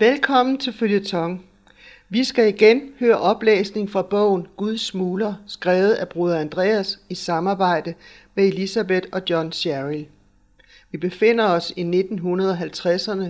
Velkommen 0.00 0.58
til 0.58 0.72
Følgetong. 0.72 1.44
Vi 2.08 2.24
skal 2.24 2.48
igen 2.48 2.92
høre 3.00 3.18
oplæsning 3.18 3.90
fra 3.90 4.02
bogen 4.02 4.46
Guds 4.56 4.80
Smuler, 4.80 5.34
skrevet 5.46 5.92
af 5.92 6.08
bruder 6.08 6.38
Andreas 6.40 7.00
i 7.08 7.14
samarbejde 7.14 7.94
med 8.34 8.44
Elisabeth 8.46 9.08
og 9.12 9.22
John 9.30 9.52
Sherrill. 9.52 10.06
Vi 10.90 10.98
befinder 10.98 11.44
os 11.44 11.72
i 11.76 11.82
1950'erne, 11.82 13.24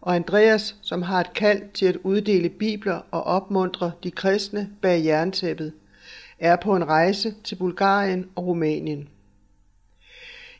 og 0.00 0.14
Andreas, 0.14 0.76
som 0.82 1.02
har 1.02 1.20
et 1.20 1.32
kald 1.34 1.62
til 1.74 1.86
at 1.86 1.96
uddele 1.96 2.48
bibler 2.48 3.00
og 3.10 3.24
opmuntre 3.24 3.92
de 4.02 4.10
kristne 4.10 4.70
bag 4.82 5.04
jerntæppet, 5.04 5.72
er 6.38 6.56
på 6.56 6.76
en 6.76 6.88
rejse 6.88 7.34
til 7.44 7.56
Bulgarien 7.56 8.28
og 8.34 8.46
Rumænien. 8.46 9.08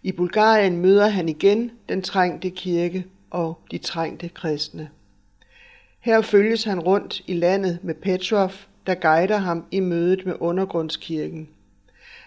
I 0.02 0.12
Bulgarien 0.12 0.76
møder 0.76 1.06
han 1.06 1.28
igen 1.28 1.70
den 1.88 2.02
trængte 2.02 2.50
kirke 2.50 3.06
og 3.30 3.58
de 3.70 3.78
trængte 3.78 4.28
kristne. 4.28 4.90
Her 6.04 6.20
følges 6.20 6.64
han 6.64 6.80
rundt 6.80 7.22
i 7.26 7.34
landet 7.34 7.78
med 7.82 7.94
Petrov, 7.94 8.50
der 8.86 8.94
guider 8.94 9.36
ham 9.36 9.64
i 9.70 9.80
mødet 9.80 10.26
med 10.26 10.34
undergrundskirken. 10.40 11.48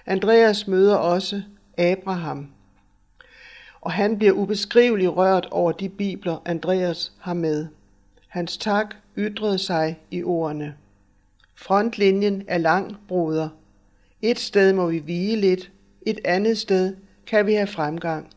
Andreas 0.05 0.67
møder 0.67 0.95
også 0.95 1.41
Abraham, 1.77 2.47
og 3.81 3.91
han 3.91 4.17
bliver 4.17 4.33
ubeskriveligt 4.33 5.11
rørt 5.11 5.47
over 5.52 5.71
de 5.71 5.89
bibler, 5.89 6.41
Andreas 6.45 7.11
har 7.19 7.33
med. 7.33 7.67
Hans 8.27 8.57
tak 8.57 8.95
ytrede 9.17 9.57
sig 9.57 9.99
i 10.11 10.23
ordene. 10.23 10.75
Frontlinjen 11.55 12.44
er 12.47 12.57
lang, 12.57 12.97
broder. 13.07 13.49
Et 14.21 14.39
sted 14.39 14.73
må 14.73 14.88
vi 14.88 14.99
vige 14.99 15.35
lidt, 15.35 15.71
et 16.02 16.19
andet 16.25 16.57
sted 16.57 16.95
kan 17.27 17.45
vi 17.45 17.53
have 17.53 17.67
fremgang. 17.67 18.27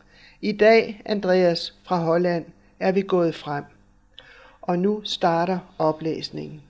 I 0.41 0.51
dag, 0.51 1.01
Andreas 1.05 1.73
fra 1.83 1.97
Holland, 1.97 2.45
er 2.79 2.91
vi 2.91 3.01
gået 3.01 3.35
frem. 3.35 3.63
Og 4.61 4.79
nu 4.79 5.01
starter 5.03 5.59
oplæsningen. 5.77 6.61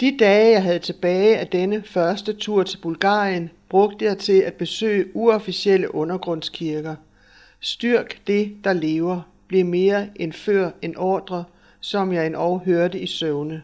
De 0.00 0.16
dage, 0.18 0.52
jeg 0.52 0.62
havde 0.62 0.78
tilbage 0.78 1.38
af 1.38 1.46
denne 1.46 1.82
første 1.82 2.32
tur 2.32 2.62
til 2.62 2.78
Bulgarien, 2.78 3.50
brugte 3.68 4.04
jeg 4.04 4.18
til 4.18 4.40
at 4.40 4.54
besøge 4.54 5.16
uofficielle 5.16 5.94
undergrundskirker. 5.94 6.94
Styrk 7.60 8.26
det, 8.26 8.56
der 8.64 8.72
lever, 8.72 9.20
blev 9.48 9.64
mere 9.64 10.08
end 10.16 10.32
før 10.32 10.70
en 10.82 10.96
ordre, 10.96 11.44
som 11.80 12.12
jeg 12.12 12.26
endog 12.26 12.60
hørte 12.60 13.00
i 13.00 13.06
søvne. 13.06 13.62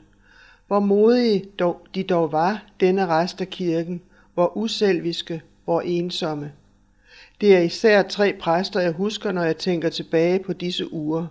Hvor 0.67 0.81
modige 0.81 1.45
dog, 1.59 1.87
de 1.95 2.03
dog 2.03 2.33
var, 2.33 2.65
denne 2.81 3.07
rest 3.07 3.41
af 3.41 3.49
kirken, 3.49 4.03
hvor 4.35 4.57
uselviske, 4.57 5.43
hvor 5.65 5.81
ensomme. 5.81 6.53
Det 7.41 7.57
er 7.57 7.61
især 7.61 8.03
tre 8.03 8.37
præster, 8.41 8.81
jeg 8.81 8.93
husker, 8.93 9.33
når 9.33 9.43
jeg 9.43 9.57
tænker 9.57 9.89
tilbage 9.89 10.39
på 10.39 10.53
disse 10.53 10.93
uger. 10.93 11.27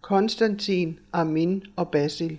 Konstantin, 0.00 0.98
Armin 1.12 1.62
og 1.76 1.88
Basil. 1.88 2.38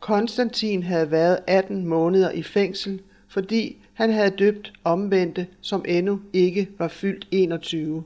Konstantin 0.00 0.82
havde 0.82 1.10
været 1.10 1.38
18 1.46 1.86
måneder 1.86 2.30
i 2.30 2.42
fængsel, 2.42 3.00
fordi 3.28 3.76
han 3.94 4.12
havde 4.12 4.30
døbt 4.30 4.72
omvendte, 4.84 5.46
som 5.60 5.84
endnu 5.88 6.20
ikke 6.32 6.68
var 6.78 6.88
fyldt 6.88 7.28
21. 7.30 8.04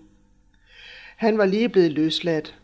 Han 1.17 1.39
var 1.39 1.47
lige 1.47 1.69
blevet 1.69 1.93
løsladt. 1.93 2.55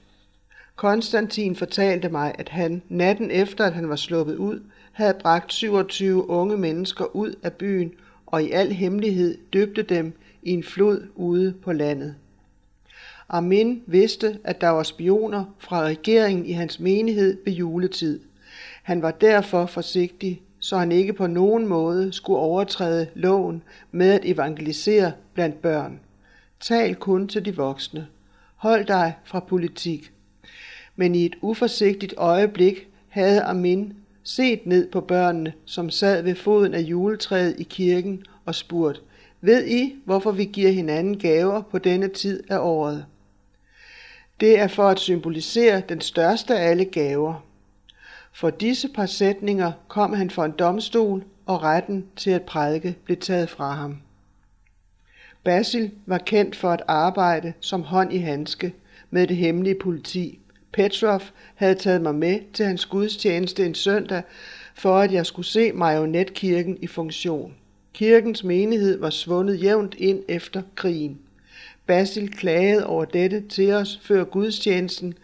Konstantin 0.76 1.56
fortalte 1.56 2.08
mig, 2.08 2.34
at 2.38 2.48
han 2.48 2.82
natten 2.88 3.30
efter, 3.30 3.64
at 3.64 3.72
han 3.72 3.88
var 3.88 3.96
sluppet 3.96 4.36
ud, 4.36 4.60
havde 4.92 5.14
bragt 5.20 5.52
27 5.52 6.30
unge 6.30 6.56
mennesker 6.56 7.16
ud 7.16 7.34
af 7.42 7.52
byen 7.52 7.92
og 8.26 8.42
i 8.42 8.50
al 8.50 8.72
hemmelighed 8.72 9.38
døbte 9.52 9.82
dem 9.82 10.12
i 10.42 10.50
en 10.50 10.62
flod 10.62 11.08
ude 11.14 11.54
på 11.62 11.72
landet. 11.72 12.14
Armin 13.28 13.82
vidste, 13.86 14.38
at 14.44 14.60
der 14.60 14.68
var 14.68 14.82
spioner 14.82 15.44
fra 15.58 15.82
regeringen 15.82 16.46
i 16.46 16.52
hans 16.52 16.80
menighed 16.80 17.38
ved 17.44 17.52
juletid. 17.52 18.20
Han 18.82 19.02
var 19.02 19.10
derfor 19.10 19.66
forsigtig, 19.66 20.42
så 20.60 20.76
han 20.76 20.92
ikke 20.92 21.12
på 21.12 21.26
nogen 21.26 21.66
måde 21.66 22.12
skulle 22.12 22.38
overtræde 22.38 23.06
loven 23.14 23.62
med 23.90 24.12
at 24.12 24.20
evangelisere 24.24 25.12
blandt 25.34 25.62
børn. 25.62 26.00
Tal 26.60 26.94
kun 26.94 27.28
til 27.28 27.44
de 27.44 27.56
voksne. 27.56 28.06
Hold 28.56 28.84
dig 28.84 29.14
fra 29.24 29.40
politik. 29.40 30.12
Men 30.96 31.14
i 31.14 31.26
et 31.26 31.36
uforsigtigt 31.40 32.14
øjeblik 32.16 32.88
havde 33.08 33.42
Armin 33.42 33.92
set 34.22 34.66
ned 34.66 34.90
på 34.90 35.00
børnene, 35.00 35.52
som 35.64 35.90
sad 35.90 36.22
ved 36.22 36.34
foden 36.34 36.74
af 36.74 36.80
juletræet 36.80 37.54
i 37.58 37.62
kirken 37.62 38.22
og 38.44 38.54
spurgt, 38.54 39.02
ved 39.44 39.66
I, 39.66 39.94
hvorfor 40.04 40.30
vi 40.30 40.44
giver 40.44 40.70
hinanden 40.70 41.18
gaver 41.18 41.62
på 41.62 41.78
denne 41.78 42.08
tid 42.08 42.42
af 42.50 42.58
året? 42.58 43.06
Det 44.40 44.58
er 44.58 44.68
for 44.68 44.88
at 44.88 45.00
symbolisere 45.00 45.82
den 45.88 46.00
største 46.00 46.58
af 46.58 46.70
alle 46.70 46.84
gaver. 46.84 47.44
For 48.32 48.50
disse 48.50 48.88
par 48.88 49.06
sætninger 49.06 49.72
kom 49.88 50.12
han 50.12 50.30
for 50.30 50.44
en 50.44 50.52
domstol, 50.58 51.24
og 51.46 51.62
retten 51.62 52.06
til 52.16 52.30
at 52.30 52.42
prædike 52.42 52.96
blev 53.04 53.16
taget 53.16 53.50
fra 53.50 53.70
ham. 53.70 53.98
Basil 55.44 55.90
var 56.06 56.18
kendt 56.18 56.56
for 56.56 56.70
at 56.70 56.82
arbejde 56.88 57.52
som 57.60 57.82
hånd 57.82 58.12
i 58.12 58.18
handske 58.18 58.74
med 59.10 59.26
det 59.26 59.36
hemmelige 59.36 59.78
politi. 59.80 60.38
Petrov 60.72 61.22
havde 61.54 61.74
taget 61.74 62.02
mig 62.02 62.14
med 62.14 62.40
til 62.52 62.66
hans 62.66 62.86
gudstjeneste 62.86 63.66
en 63.66 63.74
søndag, 63.74 64.22
for 64.74 64.98
at 64.98 65.12
jeg 65.12 65.26
skulle 65.26 65.46
se 65.46 65.72
marionetkirken 65.72 66.78
i 66.80 66.86
funktion. 66.86 67.54
Kirkens 67.94 68.44
menighed 68.44 68.98
var 68.98 69.10
svundet 69.10 69.62
jævnt 69.62 69.94
ind 69.98 70.22
efter 70.28 70.62
krigen. 70.74 71.18
Basil 71.86 72.30
klagede 72.30 72.86
over 72.86 73.04
dette 73.04 73.40
til 73.48 73.72
os 73.72 74.00
før 74.02 74.24
gudstjenesten, 74.24 75.14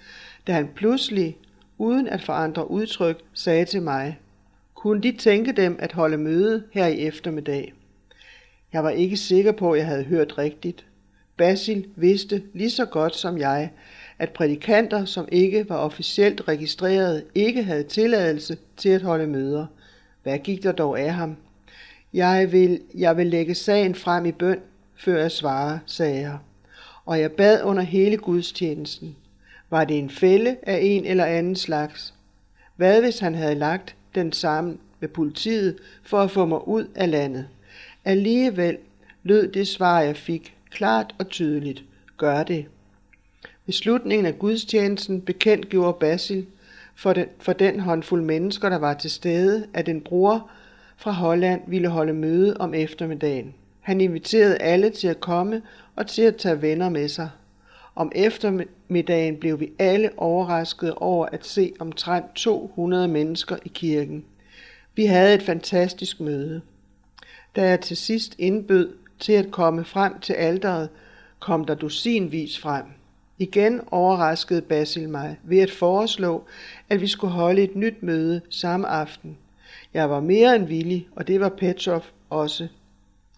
da 0.46 0.52
han 0.52 0.68
pludselig, 0.74 1.36
uden 1.78 2.08
at 2.08 2.22
forandre 2.22 2.70
udtryk, 2.70 3.20
sagde 3.34 3.64
til 3.64 3.82
mig, 3.82 4.18
kunne 4.74 5.02
de 5.02 5.12
tænke 5.12 5.52
dem 5.52 5.76
at 5.78 5.92
holde 5.92 6.16
møde 6.16 6.62
her 6.72 6.86
i 6.86 7.06
eftermiddag? 7.06 7.72
Jeg 8.72 8.84
var 8.84 8.90
ikke 8.90 9.16
sikker 9.16 9.52
på, 9.52 9.72
at 9.72 9.78
jeg 9.78 9.86
havde 9.86 10.04
hørt 10.04 10.38
rigtigt. 10.38 10.86
Basil 11.36 11.86
vidste 11.96 12.42
lige 12.54 12.70
så 12.70 12.84
godt 12.84 13.16
som 13.16 13.38
jeg, 13.38 13.70
at 14.18 14.30
prædikanter, 14.30 15.04
som 15.04 15.28
ikke 15.32 15.68
var 15.68 15.76
officielt 15.76 16.48
registreret, 16.48 17.24
ikke 17.34 17.62
havde 17.62 17.82
tilladelse 17.82 18.56
til 18.76 18.88
at 18.88 19.02
holde 19.02 19.26
møder. 19.26 19.66
Hvad 20.22 20.38
gik 20.38 20.62
der 20.62 20.72
dog 20.72 21.00
af 21.00 21.12
ham? 21.14 21.36
Jeg 22.12 22.52
vil, 22.52 22.80
jeg 22.94 23.16
vil 23.16 23.26
lægge 23.26 23.54
sagen 23.54 23.94
frem 23.94 24.26
i 24.26 24.32
bøn, 24.32 24.60
før 24.96 25.20
jeg 25.20 25.32
svarer, 25.32 25.78
sagde 25.86 26.20
jeg. 26.20 26.38
Og 27.04 27.20
jeg 27.20 27.32
bad 27.32 27.62
under 27.62 27.82
hele 27.82 28.16
gudstjenesten. 28.16 29.16
Var 29.70 29.84
det 29.84 29.98
en 29.98 30.10
fælde 30.10 30.56
af 30.62 30.78
en 30.82 31.04
eller 31.04 31.24
anden 31.24 31.56
slags? 31.56 32.14
Hvad 32.76 33.00
hvis 33.00 33.19
han 33.19 33.34
havde 33.34 33.54
lagt 33.54 33.96
den 34.14 34.32
sammen 34.32 34.78
med 35.00 35.08
politiet 35.08 35.76
for 36.02 36.20
at 36.20 36.30
få 36.30 36.46
mig 36.46 36.69
ud 36.69 36.86
af 36.94 37.10
landet? 37.10 37.48
Alligevel 38.04 38.78
lød 39.22 39.52
det 39.52 39.69
svar, 39.69 40.00
jeg 40.00 40.16
fik, 40.16 40.56
klart 40.70 41.14
og 41.19 41.28
tydeligt. 41.28 41.84
Gør 42.16 42.42
det. 42.42 42.66
Ved 43.66 43.72
slutningen 43.72 44.26
af 44.26 44.38
gudstjenesten 44.38 45.20
bekendtgjorde 45.20 45.98
Basil 46.00 46.46
for 46.94 47.12
den, 47.12 47.26
for 47.40 47.52
den 47.52 47.80
håndfuld 47.80 48.22
mennesker, 48.22 48.69
der 48.69 48.78
var 48.78 48.94
til 48.94 49.10
stede, 49.10 49.66
at 49.75 49.88
en 49.88 50.00
bror 50.00 50.50
fra 51.00 51.10
Holland 51.10 51.60
ville 51.66 51.88
holde 51.88 52.12
møde 52.12 52.56
om 52.56 52.75
eftermiddagen. 52.75 53.54
Han 53.81 54.00
inviterede 54.00 54.56
alle 54.56 54.91
til 54.91 55.09
at 55.09 55.20
komme 55.20 55.62
og 55.97 56.06
til 56.06 56.22
at 56.22 56.36
tage 56.36 56.62
venner 56.62 56.88
med 56.88 57.09
sig. 57.09 57.31
Om 57.94 58.12
eftermiddagen 58.14 59.37
blev 59.37 59.60
vi 59.60 59.70
alle 59.78 60.10
overrasket 60.16 60.94
over 60.94 61.26
at 61.26 61.47
se 61.47 61.72
omtrent 61.78 62.34
200 62.34 63.08
mennesker 63.08 63.56
i 63.64 63.69
kirken. 63.69 64.25
Vi 64.94 65.04
havde 65.04 65.34
et 65.34 65.42
fantastisk 65.42 66.20
møde. 66.20 66.60
Da 67.56 67.69
jeg 67.69 67.81
til 67.81 67.97
sidst 67.97 68.34
indbød 68.38 68.94
til 69.19 69.32
at 69.32 69.50
komme 69.50 69.84
frem 69.84 70.20
til 70.20 70.32
alderet, 70.32 70.88
kom 71.38 71.64
der 71.64 71.75
dusinvis 71.75 72.58
frem. 72.58 72.84
Igen 73.38 73.81
overraskede 73.91 74.62
Basil 74.62 75.08
mig 75.08 75.38
ved 75.43 75.58
at 75.58 75.70
foreslå, 75.70 76.44
at 76.88 77.00
vi 77.00 77.06
skulle 77.06 77.32
holde 77.32 77.62
et 77.62 77.76
nyt 77.76 78.02
møde 78.02 78.40
samme 78.50 78.87
aften. 78.87 79.38
Jeg 79.94 80.11
var 80.11 80.20
mere 80.20 80.56
end 80.56 80.67
villig, 80.67 81.08
og 81.17 81.29
det 81.29 81.40
var 81.40 81.49
Petrov 81.49 82.05
også. 82.31 82.69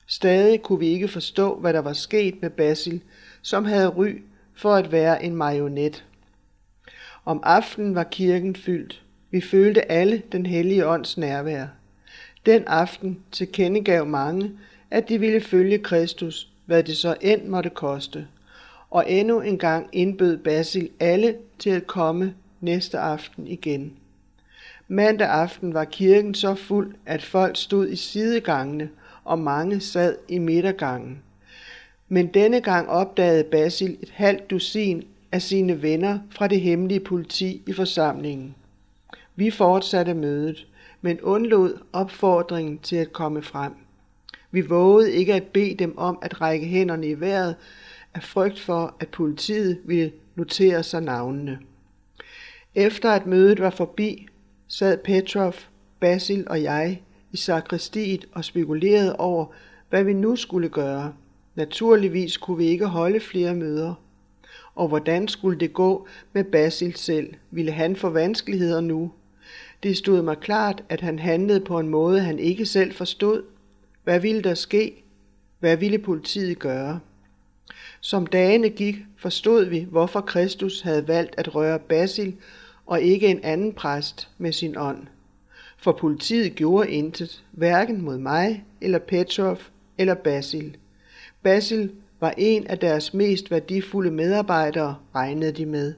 Stadig 0.06 0.62
kunne 0.62 0.79
vi 0.79 0.87
ikke 0.87 1.08
forstå, 1.08 1.56
hvad 1.56 1.73
der 1.73 1.81
var 1.81 1.93
sket 1.93 2.43
med 2.43 2.50
Basil, 2.50 3.00
som 3.43 3.64
havde 3.64 3.88
ry 3.88 4.23
for 4.55 4.75
at 4.75 4.93
være 4.93 5.25
en 5.25 5.37
marionet. 5.37 6.05
Om 7.25 7.41
aftenen 7.43 7.94
var 7.94 8.05
kirken 8.05 8.56
fyldt. 8.56 9.02
Vi 9.31 9.41
følte 9.41 9.93
alle 9.93 10.23
den 10.32 10.47
hellige 10.47 10.87
ånds 10.87 11.19
nærvær. 11.19 11.67
Den 12.47 12.64
aften 12.67 13.19
tilkendegav 13.32 14.06
mange, 14.06 14.50
at 14.91 15.08
de 15.08 15.19
ville 15.20 15.41
følge 15.41 15.79
Kristus, 15.79 16.49
hvad 16.67 16.82
det 16.82 16.96
så 16.96 17.17
end 17.20 17.46
måtte 17.46 17.70
koste. 17.70 18.26
Og 18.91 19.05
endnu 19.11 19.41
en 19.41 19.58
gang 19.58 19.88
indbød 19.93 20.37
Basil 20.37 20.91
alle 21.00 21.37
til 21.58 21.70
at 21.70 21.87
komme 21.87 22.35
næste 22.61 22.99
aften 22.99 23.46
igen. 23.46 23.96
Mandag 24.92 25.28
aften 25.28 25.75
var 25.75 25.84
kirken 25.84 26.34
så 26.34 26.54
fuld, 26.54 26.94
at 27.06 27.22
folk 27.22 27.56
stod 27.56 27.88
i 27.88 27.96
sidegangene, 27.96 28.90
og 29.25 29.38
mange 29.38 29.81
sad 29.81 30.16
i 30.28 30.38
midtergangen. 30.38 31.22
Men 32.08 32.26
denne 32.26 32.60
gang 32.60 32.88
opdagede 32.88 33.44
Basil 33.44 33.96
et 34.02 34.10
halvt 34.10 34.50
dusin 34.50 35.04
af 35.32 35.42
sine 35.42 35.82
venner 35.82 36.19
fra 36.31 36.48
det 36.48 36.60
hemmelige 36.60 37.00
politi 37.00 37.62
i 37.66 37.72
forsamlingen. 37.72 38.54
Vi 39.37 39.50
fortsatte 39.50 40.14
mødet, 40.14 40.66
men 41.00 41.20
undlod 41.20 41.78
opfordringen 41.93 42.78
til 42.78 42.96
at 42.96 43.12
komme 43.12 43.43
frem. 43.43 43.72
Vi 44.50 44.60
vågede 44.60 45.12
ikke 45.12 45.34
at 45.34 45.44
bede 45.44 45.75
dem 45.75 45.98
om 45.98 46.19
at 46.22 46.40
række 46.40 46.66
hænderne 46.66 47.06
i 47.08 47.20
vejret 47.20 47.56
af 48.14 48.22
frygt 48.22 48.60
for, 48.60 48.96
at 49.00 49.08
politiet 49.08 49.78
ville 49.84 50.12
notere 50.34 50.82
sig 50.82 51.02
navnene. 51.02 51.58
Efter 52.75 53.10
at 53.10 53.26
mødet 53.26 53.60
var 53.60 53.70
forbi, 53.70 54.26
sad 54.72 54.99
Petrov, 54.99 55.55
Basil 56.00 56.44
og 56.46 56.62
jeg 56.62 57.02
i 57.32 57.37
sakristiet 57.37 58.26
og 58.32 58.44
spekulerede 58.44 59.17
over, 59.17 59.46
hvad 59.88 60.05
vi 60.05 60.12
nu 60.12 60.37
skulle 60.37 60.69
gøre. 60.69 61.14
Naturligvis 61.55 62.37
kunne 62.37 62.56
vi 62.56 62.64
ikke 62.64 62.87
holde 62.87 63.20
flere 63.20 63.55
møder. 63.55 63.94
Og 64.75 64.88
hvordan 64.88 65.28
skulle 65.28 65.61
det 65.61 65.72
gå 65.72 66.06
med 66.32 66.44
Basil 66.44 66.96
selv? 66.96 67.34
Ville 67.50 67.72
han 67.72 67.96
få 67.96 68.08
vanskeligheder 68.08 68.81
nu? 68.81 69.12
Det 69.82 69.96
stod 69.96 70.22
mig 70.22 70.38
klart, 70.38 70.84
at 70.88 71.00
han 71.00 71.19
handlede 71.19 71.61
på 71.61 71.78
en 71.78 71.88
måde, 71.88 72.20
han 72.20 72.38
ikke 72.38 72.67
selv 72.67 72.93
forstod. 72.93 73.43
Hvad 74.05 74.20
ville 74.20 74.43
der 74.43 74.55
ske? 74.55 75.05
Hvad 75.58 75.76
ville 75.76 75.99
politiet 75.99 76.58
gøre? 76.58 77.00
Som 78.00 78.26
dagene 78.26 78.69
gik, 78.69 78.96
forstod 79.17 79.64
vi, 79.64 79.87
hvorfor 79.90 80.20
Kristus 80.20 80.81
havde 80.81 81.08
valgt 81.08 81.34
at 81.38 81.55
røre 81.55 81.78
Basil 81.78 82.37
og 82.90 83.02
ikke 83.02 83.26
en 83.26 83.40
anden 83.42 83.72
præst 83.72 84.28
med 84.38 84.52
sin 84.52 84.76
ånd. 84.76 85.06
For 85.78 85.92
politiet 85.92 86.54
gjorde 86.54 86.90
intet, 86.90 87.44
hverken 87.52 88.02
mod 88.02 88.19
mig 88.19 88.64
eller 88.81 88.98
Petrov 88.98 89.58
eller 89.98 90.14
Basil. 90.14 90.76
Basil 91.42 91.90
var 92.20 92.34
en 92.38 92.66
af 92.66 92.78
deres 92.78 93.14
mest 93.14 93.50
værdifulde 93.50 94.10
medarbejdere, 94.10 94.96
regnede 95.14 95.52
de 95.52 95.66
med. 95.66 95.94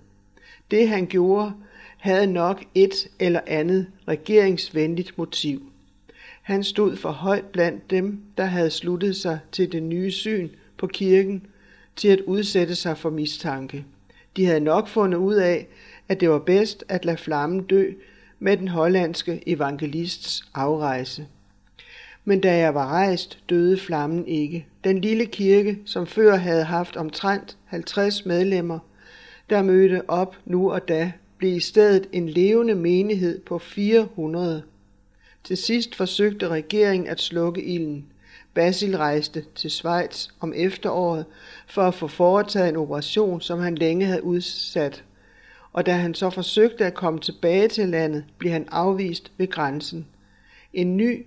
Det 0.70 0.88
han 0.88 1.06
gjorde, 1.06 1.52
havde 1.98 2.26
nok 2.26 2.64
et 2.74 3.08
eller 3.18 3.40
andet 3.46 3.86
regeringsvenligt 4.08 5.18
motiv. 5.18 5.62
Han 6.42 6.64
stod 6.64 6.96
for 6.96 7.10
højt 7.10 7.46
blandt 7.46 7.90
dem, 7.90 8.20
der 8.36 8.44
havde 8.44 8.70
sluttet 8.70 9.16
sig 9.16 9.38
til 9.52 9.72
det 9.72 9.82
nye 9.82 10.10
syn 10.10 10.48
på 10.78 10.86
kirken, 10.86 11.46
til 11.96 12.08
at 12.08 12.20
udsætte 12.20 12.74
sig 12.74 12.98
for 12.98 13.10
mistanke. 13.10 13.84
De 14.36 14.46
havde 14.46 14.60
nok 14.60 14.88
fundet 14.88 15.18
ud 15.18 15.34
af, 15.34 15.66
at 16.12 16.20
det 16.20 16.30
var 16.30 16.38
bedst 16.38 16.84
at 16.88 17.04
lade 17.04 17.16
flammen 17.16 17.62
dø 17.62 17.92
med 18.38 18.56
den 18.56 18.68
hollandske 18.68 19.42
evangelists 19.46 20.44
afrejse. 20.54 21.26
Men 22.24 22.40
da 22.40 22.58
jeg 22.58 22.74
var 22.74 22.86
rejst, 22.86 23.38
døde 23.48 23.78
flammen 23.78 24.26
ikke. 24.26 24.66
Den 24.84 25.00
lille 25.00 25.26
kirke, 25.26 25.78
som 25.86 26.06
før 26.06 26.36
havde 26.36 26.64
haft 26.64 26.96
omtrent 26.96 27.56
50 27.64 28.26
medlemmer, 28.26 28.78
der 29.50 29.62
mødte 29.62 30.10
op 30.10 30.36
nu 30.44 30.72
og 30.72 30.88
da, 30.88 31.12
blev 31.38 31.56
i 31.56 31.60
stedet 31.60 32.08
en 32.12 32.28
levende 32.28 32.74
menighed 32.74 33.40
på 33.40 33.58
400. 33.58 34.62
Til 35.44 35.56
sidst 35.56 35.94
forsøgte 35.94 36.48
regeringen 36.48 37.08
at 37.08 37.20
slukke 37.20 37.62
ilden. 37.62 38.06
Basil 38.54 38.96
rejste 38.96 39.44
til 39.54 39.70
Schweiz 39.70 40.28
om 40.40 40.52
efteråret 40.56 41.24
for 41.66 41.82
at 41.82 41.94
få 41.94 42.08
foretaget 42.08 42.68
en 42.68 42.76
operation, 42.76 43.40
som 43.40 43.58
han 43.58 43.74
længe 43.74 44.06
havde 44.06 44.24
udsat. 44.24 45.04
Og 45.72 45.86
da 45.86 45.92
han 45.92 46.14
så 46.14 46.30
forsøgte 46.30 46.86
at 46.86 46.94
komme 46.94 47.20
tilbage 47.20 47.68
til 47.68 47.88
landet, 47.88 48.24
blev 48.38 48.52
han 48.52 48.68
afvist 48.70 49.32
ved 49.38 49.50
grænsen. 49.50 50.06
En 50.72 50.96
ny, 50.96 51.26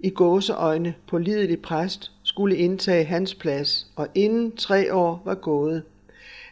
i 0.00 0.10
gåseøjne 0.10 0.94
pålidelig 1.06 1.62
præst 1.62 2.12
skulle 2.22 2.56
indtage 2.56 3.04
hans 3.04 3.34
plads, 3.34 3.86
og 3.96 4.08
inden 4.14 4.56
tre 4.56 4.94
år 4.94 5.22
var 5.24 5.34
gået, 5.34 5.82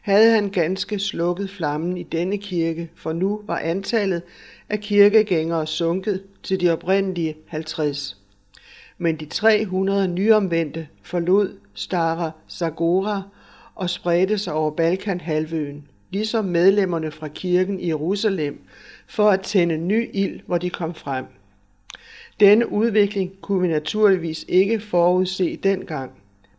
havde 0.02 0.34
han 0.34 0.50
ganske 0.50 0.98
slukket 0.98 1.50
flammen 1.50 1.96
i 1.96 2.02
denne 2.02 2.38
kirke, 2.38 2.90
for 2.94 3.12
nu 3.12 3.40
var 3.46 3.58
antallet 3.58 4.22
af 4.69 4.81
kirkegængere 4.81 5.66
sunket 5.66 6.22
til 6.42 6.60
de 6.60 6.72
oprindelige 6.72 7.36
50. 7.46 8.20
Men 8.98 9.16
de 9.16 9.26
300 9.26 10.08
nyomvendte 10.08 10.88
forlod 11.02 11.56
Stara 11.75 12.31
Zagora 12.50 13.22
og 13.75 13.90
spredte 13.90 14.38
sig 14.38 14.52
over 14.52 14.70
Balkanhalvøen, 14.70 15.88
ligesom 16.14 16.44
medlemmerne 16.44 17.11
fra 17.11 17.28
kirken 17.28 17.81
i 17.81 17.88
Jerusalem, 17.88 18.61
for 19.06 19.31
at 19.31 19.40
tænde 19.40 19.76
ny 19.76 20.11
ild, 20.12 20.40
hvor 20.46 20.58
de 20.58 20.70
kom 20.70 20.94
frem. 20.94 21.25
Denne 22.40 22.72
udvikling 22.72 23.32
kunne 23.40 23.62
vi 23.62 23.69
naturligvis 23.69 24.44
ikke 24.49 24.81
forudse 24.81 25.56
dengang, 25.56 26.11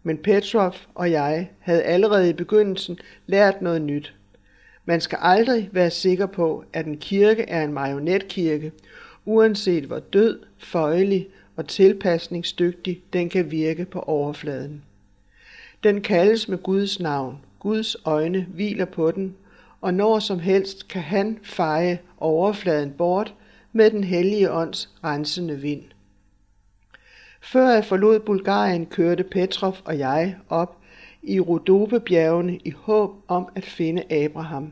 men 0.03 0.17
Petrov 0.17 0.75
og 0.95 1.11
jeg 1.11 1.49
havde 1.59 1.83
allerede 1.83 2.29
i 2.29 2.33
begyndelsen 2.33 2.97
lært 3.27 3.61
noget 3.61 3.81
nyt. 3.81 4.13
Man 4.85 5.01
skal 5.01 5.17
aldrig 5.21 5.69
være 5.71 5.91
sikker 5.91 6.25
på, 6.25 6.63
at 6.73 6.85
en 6.85 6.97
kirke 6.97 7.43
er 7.43 7.63
en 7.63 7.73
marionetkirke, 7.73 8.71
uanset 9.25 9.83
hvor 9.83 9.99
død, 9.99 10.39
føjelig 10.57 11.27
og 11.55 11.67
tilpasningsdygtig 11.67 13.01
den 13.13 13.29
kan 13.29 13.51
virke 13.51 13.85
på 13.85 13.99
overfladen. 13.99 14.83
Den 15.83 16.01
kaldes 16.01 16.49
med 16.49 16.57
Guds 16.57 16.99
navn. 16.99 17.37
Guds 17.59 17.97
øjne 18.05 18.47
hviler 18.53 18.85
på 18.85 19.11
den, 19.11 19.35
og 19.85 19.93
når 19.93 20.19
som 20.19 20.39
helst 20.39 20.87
kan 20.87 21.01
han 21.01 21.39
feje 21.43 21.99
overfladen 22.17 22.91
bort 22.91 23.33
med 23.71 23.91
den 23.91 24.03
hellige 24.03 24.51
ånds 24.51 24.89
rensende 25.03 25.55
vind. 25.55 25.83
Før 27.41 27.69
jeg 27.69 27.85
forlod 27.85 28.19
Bulgarien, 28.19 28.85
kørte 28.85 29.23
Petrov 29.23 29.77
og 29.85 29.99
jeg 29.99 30.35
op 30.49 30.77
i 31.23 31.39
Rodobebjergene 31.39 32.57
i 32.57 32.69
håb 32.69 33.11
om 33.27 33.47
at 33.55 33.65
finde 33.65 34.13
Abraham. 34.13 34.71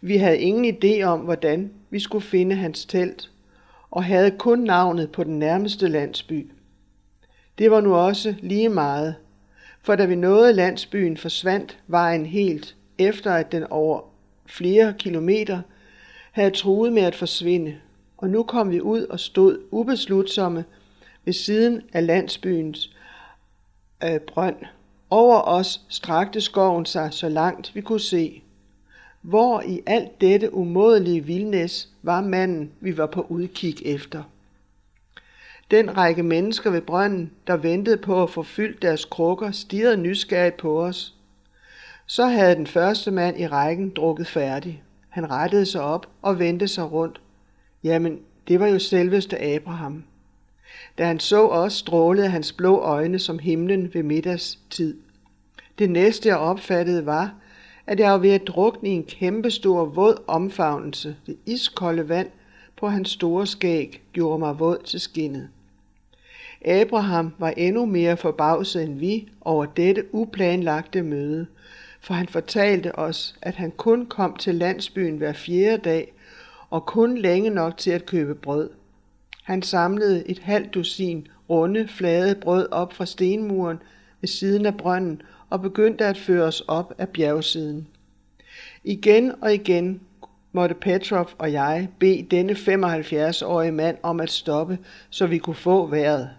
Vi 0.00 0.16
havde 0.16 0.38
ingen 0.38 0.76
idé 0.76 1.02
om, 1.02 1.20
hvordan 1.20 1.72
vi 1.90 2.00
skulle 2.00 2.24
finde 2.24 2.56
hans 2.56 2.84
telt, 2.84 3.30
og 3.90 4.04
havde 4.04 4.30
kun 4.30 4.58
navnet 4.58 5.12
på 5.12 5.24
den 5.24 5.38
nærmeste 5.38 5.88
landsby. 5.88 6.50
Det 7.58 7.70
var 7.70 7.80
nu 7.80 7.94
også 7.94 8.34
lige 8.40 8.68
meget, 8.68 9.14
for 9.80 9.96
da 9.96 10.04
vi 10.04 10.14
nåede 10.14 10.52
landsbyen, 10.52 11.16
forsvandt 11.16 11.78
vejen 11.86 12.26
helt, 12.26 12.76
efter 12.98 13.32
at 13.32 13.52
den 13.52 13.64
over 13.64 14.11
flere 14.52 14.94
kilometer 14.98 15.60
havde 16.32 16.50
truet 16.50 16.92
med 16.92 17.02
at 17.02 17.14
forsvinde, 17.14 17.76
og 18.16 18.28
nu 18.28 18.42
kom 18.42 18.70
vi 18.70 18.80
ud 18.80 19.02
og 19.02 19.20
stod 19.20 19.58
ubeslutsomme 19.70 20.64
ved 21.24 21.32
siden 21.32 21.82
af 21.92 22.06
landsbyens 22.06 22.96
øh, 24.04 24.20
brønd. 24.20 24.56
Over 25.10 25.40
os 25.40 25.80
strakte 25.88 26.40
skoven 26.40 26.86
sig 26.86 27.12
så 27.12 27.28
langt 27.28 27.74
vi 27.74 27.80
kunne 27.80 28.00
se. 28.00 28.42
Hvor 29.22 29.60
i 29.60 29.80
alt 29.86 30.20
dette 30.20 30.54
umådelige 30.54 31.24
vildnæs 31.24 31.88
var 32.02 32.20
manden, 32.20 32.72
vi 32.80 32.96
var 32.96 33.06
på 33.06 33.26
udkig 33.28 33.86
efter. 33.86 34.22
Den 35.70 35.96
række 35.96 36.22
mennesker 36.22 36.70
ved 36.70 36.80
brønden, 36.80 37.30
der 37.46 37.56
ventede 37.56 37.96
på 37.96 38.22
at 38.22 38.30
få 38.30 38.42
fyldt 38.42 38.82
deres 38.82 39.04
krukker, 39.04 39.50
stirrede 39.50 39.96
nysgerrigt 39.96 40.56
på 40.56 40.84
os. 40.84 41.14
Så 42.06 42.26
havde 42.26 42.54
den 42.54 42.66
første 42.66 43.10
mand 43.10 43.40
i 43.40 43.46
rækken 43.46 43.90
drukket 43.90 44.26
færdig. 44.26 44.82
Han 45.08 45.30
rettede 45.30 45.66
sig 45.66 45.80
op 45.80 46.06
og 46.22 46.38
vendte 46.38 46.68
sig 46.68 46.92
rundt. 46.92 47.20
Jamen, 47.84 48.20
det 48.48 48.60
var 48.60 48.66
jo 48.66 48.78
selveste 48.78 49.42
Abraham. 49.42 50.04
Da 50.98 51.04
han 51.04 51.20
så 51.20 51.48
os, 51.48 51.72
strålede 51.72 52.28
hans 52.28 52.52
blå 52.52 52.78
øjne 52.78 53.18
som 53.18 53.38
himlen 53.38 53.94
ved 53.94 54.02
middagstid. 54.02 54.96
Det 55.78 55.90
næste 55.90 56.28
jeg 56.28 56.36
opfattede 56.36 57.06
var, 57.06 57.34
at 57.86 58.00
jeg 58.00 58.12
var 58.12 58.18
ved 58.18 58.30
at 58.30 58.46
drukne 58.46 58.88
i 58.88 58.92
en 58.92 59.04
kæmpestor 59.04 59.84
våd 59.84 60.22
omfavnelse. 60.26 61.16
Det 61.26 61.36
iskolde 61.46 62.08
vand 62.08 62.28
på 62.76 62.88
hans 62.88 63.10
store 63.10 63.46
skæg 63.46 64.02
gjorde 64.12 64.38
mig 64.38 64.58
våd 64.58 64.78
til 64.84 65.00
skinnet. 65.00 65.48
Abraham 66.64 67.34
var 67.38 67.50
endnu 67.56 67.86
mere 67.86 68.16
forbavset 68.16 68.82
end 68.82 68.98
vi 68.98 69.28
over 69.40 69.66
dette 69.66 70.14
uplanlagte 70.14 71.02
møde, 71.02 71.46
for 72.02 72.14
han 72.14 72.28
fortalte 72.28 72.98
os, 72.98 73.34
at 73.42 73.54
han 73.54 73.70
kun 73.70 74.06
kom 74.06 74.36
til 74.36 74.54
landsbyen 74.54 75.16
hver 75.16 75.32
fjerde 75.32 75.82
dag, 75.82 76.12
og 76.70 76.86
kun 76.86 77.18
længe 77.18 77.50
nok 77.50 77.76
til 77.76 77.90
at 77.90 78.06
købe 78.06 78.34
brød. 78.34 78.70
Han 79.42 79.62
samlede 79.62 80.28
et 80.28 80.38
halvt 80.38 80.74
dusin 80.74 81.28
runde, 81.50 81.88
flade 81.88 82.34
brød 82.34 82.68
op 82.70 82.92
fra 82.92 83.06
stenmuren 83.06 83.78
ved 84.20 84.28
siden 84.28 84.66
af 84.66 84.76
brønden 84.76 85.22
og 85.50 85.62
begyndte 85.62 86.04
at 86.04 86.16
føre 86.16 86.44
os 86.44 86.60
op 86.60 86.94
af 86.98 87.08
bjergsiden. 87.08 87.88
Igen 88.84 89.32
og 89.42 89.54
igen 89.54 90.00
måtte 90.52 90.74
Petrov 90.74 91.30
og 91.38 91.52
jeg 91.52 91.88
bede 91.98 92.26
denne 92.30 92.52
75-årige 92.52 93.72
mand 93.72 93.96
om 94.02 94.20
at 94.20 94.30
stoppe, 94.30 94.78
så 95.10 95.26
vi 95.26 95.38
kunne 95.38 95.56
få 95.56 95.86
vejret. 95.86 96.30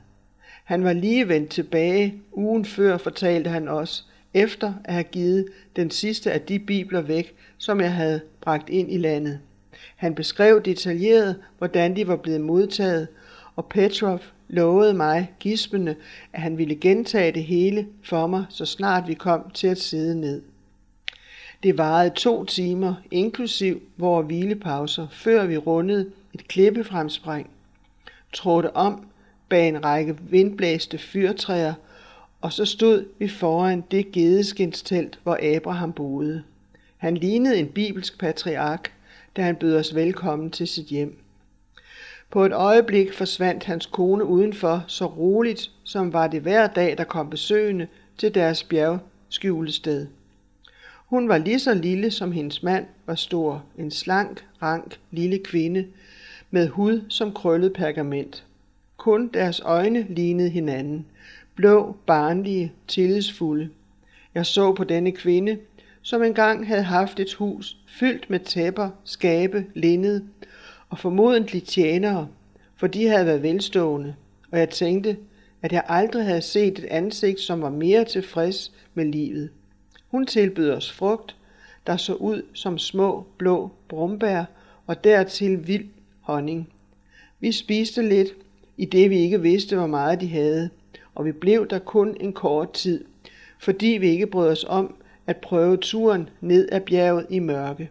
Han 0.63 0.83
var 0.83 0.93
lige 0.93 1.27
vendt 1.27 1.49
tilbage 1.49 2.21
ugen 2.31 2.65
før, 2.65 2.97
fortalte 2.97 3.49
han 3.49 3.67
os, 3.67 4.07
efter 4.33 4.73
at 4.85 4.93
have 4.93 5.03
givet 5.03 5.45
den 5.75 5.91
sidste 5.91 6.31
af 6.31 6.41
de 6.41 6.59
bibler 6.59 7.01
væk, 7.01 7.35
som 7.57 7.81
jeg 7.81 7.93
havde 7.93 8.21
bragt 8.41 8.69
ind 8.69 8.91
i 8.91 8.97
landet. 8.97 9.39
Han 9.95 10.15
beskrev 10.15 10.61
detaljeret, 10.61 11.35
hvordan 11.57 11.95
de 11.95 12.07
var 12.07 12.15
blevet 12.15 12.41
modtaget, 12.41 13.07
og 13.55 13.65
Petrov 13.65 14.19
lovede 14.47 14.93
mig 14.93 15.31
gispende, 15.39 15.95
at 16.33 16.41
han 16.41 16.57
ville 16.57 16.75
gentage 16.75 17.31
det 17.31 17.43
hele 17.43 17.87
for 18.03 18.27
mig, 18.27 18.45
så 18.49 18.65
snart 18.65 19.07
vi 19.07 19.13
kom 19.13 19.49
til 19.53 19.67
at 19.67 19.77
sidde 19.77 20.21
ned. 20.21 20.41
Det 21.63 21.77
varede 21.77 22.09
to 22.09 22.45
timer, 22.45 22.95
inklusiv 23.11 23.81
vores 23.97 24.25
hvilepauser, 24.25 25.07
før 25.11 25.45
vi 25.45 25.57
rundede 25.57 26.11
et 26.33 26.47
klippefremspring, 26.47 27.49
trådte 28.33 28.75
om 28.75 29.05
bag 29.49 29.67
en 29.67 29.85
række 29.85 30.17
vindblæste 30.29 30.97
fyrtræer, 30.97 31.73
og 32.43 32.53
så 32.53 32.65
stod 32.65 33.05
vi 33.19 33.27
foran 33.27 33.83
det 33.91 34.11
gedeskinstelt, 34.11 35.19
hvor 35.23 35.55
Abraham 35.55 35.93
boede. 35.93 36.43
Han 36.97 37.17
lignede 37.17 37.57
en 37.57 37.67
bibelsk 37.67 38.19
patriark, 38.19 38.91
da 39.35 39.41
han 39.41 39.55
bød 39.55 39.75
os 39.75 39.95
velkommen 39.95 40.51
til 40.51 40.67
sit 40.67 40.85
hjem. 40.85 41.17
På 42.31 42.45
et 42.45 42.51
øjeblik 42.51 43.13
forsvandt 43.13 43.63
hans 43.63 43.85
kone 43.85 44.25
udenfor, 44.25 44.83
så 44.87 45.05
roligt 45.05 45.71
som 45.83 46.13
var 46.13 46.27
det 46.27 46.41
hver 46.41 46.67
dag, 46.67 46.97
der 46.97 47.03
kom 47.03 47.29
besøgende 47.29 47.87
til 48.17 48.35
deres 48.35 48.63
bjergskjulested. 48.63 50.07
Hun 51.05 51.29
var 51.29 51.37
lige 51.37 51.59
så 51.59 51.73
lille, 51.73 52.11
som 52.11 52.31
hendes 52.31 52.63
mand 52.63 52.85
var 53.05 53.15
stor, 53.15 53.63
en 53.77 53.91
slank, 53.91 54.45
rank, 54.61 54.99
lille 55.11 55.39
kvinde, 55.39 55.87
med 56.51 56.67
hud 56.67 57.01
som 57.09 57.33
krøllet 57.33 57.73
pergament. 57.73 58.43
Kun 58.97 59.27
deres 59.33 59.59
øjne 59.59 60.05
lignede 60.09 60.49
hinanden, 60.49 61.05
blå, 61.55 61.95
barnlige, 62.05 62.71
tillidsfulde. 62.87 63.69
Jeg 64.35 64.45
så 64.45 64.73
på 64.73 64.83
denne 64.83 65.11
kvinde, 65.11 65.57
som 66.01 66.23
engang 66.23 66.67
havde 66.67 66.83
haft 66.83 67.19
et 67.19 67.33
hus 67.33 67.77
fyldt 67.87 68.29
med 68.29 68.39
tæpper, 68.39 68.89
skabe, 69.03 69.65
linned 69.73 70.21
og 70.89 70.99
formodentlig 70.99 71.63
tjenere, 71.63 72.27
for 72.75 72.87
de 72.87 73.07
havde 73.07 73.25
været 73.25 73.43
velstående, 73.43 74.15
og 74.51 74.59
jeg 74.59 74.69
tænkte, 74.69 75.17
at 75.61 75.71
jeg 75.71 75.83
aldrig 75.87 76.25
havde 76.25 76.41
set 76.41 76.79
et 76.79 76.85
ansigt, 76.85 77.39
som 77.39 77.61
var 77.61 77.69
mere 77.69 78.05
tilfreds 78.05 78.71
med 78.93 79.05
livet. 79.05 79.49
Hun 80.11 80.25
tilbød 80.25 80.71
os 80.71 80.91
frugt, 80.91 81.35
der 81.87 81.97
så 81.97 82.13
ud 82.13 82.41
som 82.53 82.77
små 82.77 83.25
blå 83.37 83.71
brumbær 83.87 84.43
og 84.87 85.03
dertil 85.03 85.67
vild 85.67 85.85
honning. 86.21 86.69
Vi 87.39 87.51
spiste 87.51 88.09
lidt, 88.09 88.29
i 88.77 88.85
det 88.85 89.09
vi 89.09 89.17
ikke 89.17 89.41
vidste, 89.41 89.75
hvor 89.75 89.87
meget 89.87 90.21
de 90.21 90.27
havde, 90.27 90.69
og 91.15 91.25
vi 91.25 91.31
blev 91.31 91.67
der 91.67 91.79
kun 91.79 92.17
en 92.19 92.33
kort 92.33 92.73
tid, 92.73 93.05
fordi 93.59 93.87
vi 93.87 94.07
ikke 94.07 94.27
brød 94.27 94.49
os 94.49 94.65
om 94.67 94.95
at 95.27 95.37
prøve 95.37 95.77
turen 95.77 96.29
ned 96.41 96.69
ad 96.71 96.81
bjerget 96.81 97.25
i 97.29 97.39
mørke. 97.39 97.89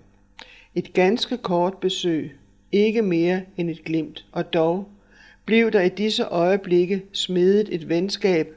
Et 0.74 0.92
ganske 0.92 1.36
kort 1.36 1.78
besøg, 1.78 2.36
ikke 2.72 3.02
mere 3.02 3.42
end 3.56 3.70
et 3.70 3.84
glimt, 3.84 4.26
og 4.32 4.52
dog 4.52 4.88
blev 5.44 5.70
der 5.70 5.80
i 5.80 5.88
disse 5.88 6.24
øjeblikke 6.24 7.02
smedet 7.12 7.68
et 7.74 7.88
venskab, 7.88 8.54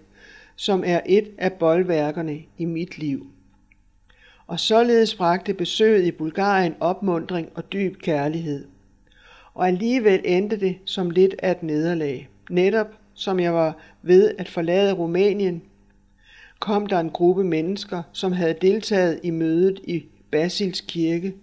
som 0.56 0.84
er 0.86 1.02
et 1.06 1.32
af 1.38 1.54
boldværkerne 1.54 2.40
i 2.58 2.66
mit 2.66 2.98
liv. 2.98 3.28
Og 4.48 4.60
således 4.60 5.16
bragte 5.16 5.54
besøget 5.54 6.06
i 6.06 6.12
Bulgarien 6.12 6.76
opmundring 6.80 7.50
og 7.56 7.74
dyb 7.74 7.98
kærlighed. 7.98 8.66
Og 9.54 9.68
alligevel 9.68 10.22
endte 10.26 10.60
det 10.60 10.78
som 10.86 11.10
lidt 11.10 11.36
af 11.40 11.52
et 11.52 11.64
nederlag. 11.64 12.30
Netop 12.50 12.88
som 13.16 13.40
jeg 13.40 13.54
var 13.54 13.78
ved 14.02 14.36
at 14.38 14.50
forlade 14.50 14.94
Rumænien, 14.94 15.62
kom 16.60 16.88
der 16.88 17.00
en 17.00 17.10
gruppe 17.10 17.44
mennesker, 17.44 18.04
som 18.14 18.32
havde 18.32 18.56
deltaget 18.62 19.20
i 19.24 19.30
mødet 19.30 19.80
i 19.84 20.06
Basils 20.32 20.82
kirke, 20.82 21.34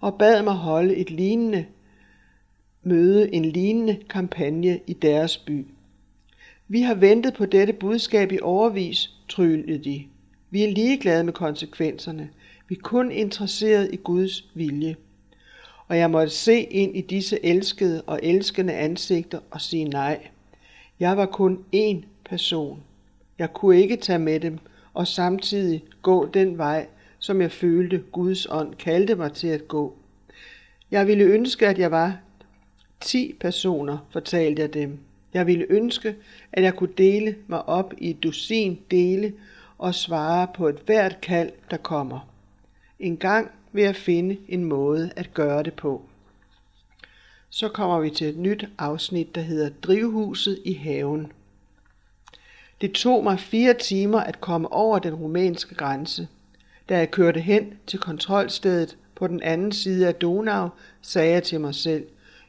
og 0.00 0.18
bad 0.18 0.42
mig 0.42 0.54
holde 0.54 0.96
et 0.96 1.10
lignende 1.10 1.66
møde, 2.82 3.34
en 3.34 3.44
lignende 3.44 3.98
kampagne 4.10 4.80
i 4.86 4.92
deres 4.92 5.38
by. 5.38 5.66
Vi 6.68 6.82
har 6.82 6.94
ventet 6.94 7.34
på 7.34 7.46
dette 7.46 7.72
budskab 7.72 8.32
i 8.32 8.38
overvis, 8.42 9.10
tryllede 9.28 9.84
de. 9.84 10.04
Vi 10.50 10.64
er 10.64 10.70
ligeglade 10.70 11.24
med 11.24 11.32
konsekvenserne. 11.32 12.30
Vi 12.68 12.74
er 12.74 12.80
kun 12.82 13.10
interesseret 13.10 13.90
i 13.92 13.96
Guds 13.96 14.50
vilje. 14.54 14.96
Og 15.88 15.98
jeg 15.98 16.10
måtte 16.10 16.32
se 16.32 16.60
ind 16.60 16.96
i 16.96 17.00
disse 17.00 17.44
elskede 17.44 18.02
og 18.02 18.20
elskende 18.22 18.72
ansigter 18.72 19.38
og 19.50 19.60
sige 19.60 19.84
nej. 19.84 20.28
Jeg 21.00 21.16
var 21.16 21.26
kun 21.26 21.64
én 21.74 22.04
person. 22.24 22.82
Jeg 23.38 23.52
kunne 23.52 23.80
ikke 23.80 23.96
tage 23.96 24.18
med 24.18 24.40
dem 24.40 24.58
og 24.94 25.06
samtidig 25.06 25.84
gå 26.02 26.26
den 26.26 26.58
vej, 26.58 26.86
som 27.18 27.40
jeg 27.40 27.52
følte 27.52 28.04
Guds 28.12 28.46
ånd 28.50 28.74
kaldte 28.74 29.14
mig 29.14 29.32
til 29.32 29.48
at 29.48 29.68
gå. 29.68 29.94
Jeg 30.90 31.06
ville 31.06 31.24
ønske, 31.24 31.68
at 31.68 31.78
jeg 31.78 31.90
var 31.90 32.18
ti 33.00 33.34
personer, 33.40 33.98
fortalte 34.10 34.62
jeg 34.62 34.74
dem. 34.74 34.98
Jeg 35.34 35.46
ville 35.46 35.66
ønske, 35.70 36.16
at 36.52 36.62
jeg 36.62 36.74
kunne 36.74 36.92
dele 36.98 37.36
mig 37.46 37.68
op 37.68 37.94
i 37.98 38.10
et 38.10 38.22
dusin 38.22 38.78
dele 38.90 39.32
og 39.78 39.94
svare 39.94 40.48
på 40.54 40.68
et 40.68 40.78
hvert 40.86 41.20
kald, 41.20 41.52
der 41.70 41.76
kommer. 41.76 42.28
En 42.98 43.16
gang 43.16 43.50
vil 43.72 43.84
jeg 43.84 43.96
finde 43.96 44.36
en 44.48 44.64
måde 44.64 45.10
at 45.16 45.34
gøre 45.34 45.62
det 45.62 45.74
på. 45.74 46.02
Så 47.52 47.68
kommer 47.68 48.00
vi 48.00 48.10
til 48.10 48.26
et 48.26 48.38
nyt 48.38 48.68
afsnit, 48.78 49.34
der 49.34 49.40
hedder 49.40 49.70
Drivhuset 49.82 50.58
i 50.64 50.72
haven. 50.72 51.32
Det 52.80 52.92
tog 52.92 53.24
mig 53.24 53.40
fire 53.40 53.74
timer 53.74 54.20
at 54.20 54.40
komme 54.40 54.72
over 54.72 54.98
den 54.98 55.14
rumænske 55.14 55.74
grænse. 55.74 56.28
Da 56.88 56.98
jeg 56.98 57.10
kørte 57.10 57.40
hen 57.40 57.74
til 57.86 57.98
kontrolstedet 57.98 58.96
på 59.14 59.26
den 59.26 59.42
anden 59.42 59.72
side 59.72 60.08
af 60.08 60.14
Donau, 60.14 60.68
sagde 61.02 61.32
jeg 61.32 61.42
til 61.42 61.60
mig 61.60 61.74
selv, 61.74 62.06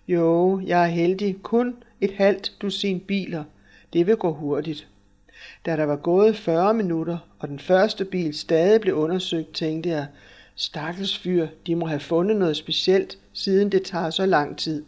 jo, 0.07 0.61
jeg 0.65 0.83
er 0.83 0.87
heldig, 0.87 1.37
kun 1.43 1.75
et 2.01 2.11
halvt 2.11 2.53
dusin 2.61 2.99
biler. 2.99 3.43
Det 3.93 4.07
vil 4.07 4.15
gå 4.15 4.33
hurtigt. 4.33 4.87
Da 5.65 5.75
der 5.75 5.83
var 5.83 5.95
gået 5.95 6.37
40 6.37 6.73
minutter, 6.73 7.17
og 7.39 7.47
den 7.47 7.59
første 7.59 8.05
bil 8.05 8.33
stadig 8.33 8.81
blev 8.81 8.95
undersøgt, 8.95 9.53
tænkte 9.53 9.89
jeg, 9.89 10.07
stakkels 10.55 11.17
fyr, 11.17 11.47
de 11.67 11.75
må 11.75 11.85
have 11.85 11.99
fundet 11.99 12.37
noget 12.37 12.57
specielt, 12.57 13.17
siden 13.33 13.71
det 13.71 13.83
tager 13.83 14.09
så 14.09 14.25
lang 14.25 14.57
tid. 14.57 14.83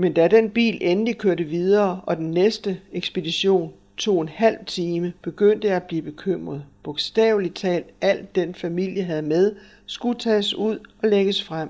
Men 0.00 0.12
da 0.12 0.28
den 0.28 0.50
bil 0.50 0.78
endelig 0.80 1.18
kørte 1.18 1.44
videre, 1.44 2.00
og 2.06 2.16
den 2.16 2.30
næste 2.30 2.80
ekspedition 2.92 3.72
tog 3.96 4.22
en 4.22 4.28
halv 4.28 4.56
time, 4.66 5.12
begyndte 5.22 5.68
jeg 5.68 5.76
at 5.76 5.82
blive 5.82 6.02
bekymret. 6.02 6.64
Bogstaveligt 6.82 7.56
talt, 7.56 7.86
alt 8.00 8.34
den 8.34 8.54
familie 8.54 9.02
havde 9.02 9.22
med, 9.22 9.56
skulle 9.86 10.18
tages 10.18 10.54
ud 10.54 10.78
og 11.02 11.08
lægges 11.08 11.42
frem. 11.44 11.68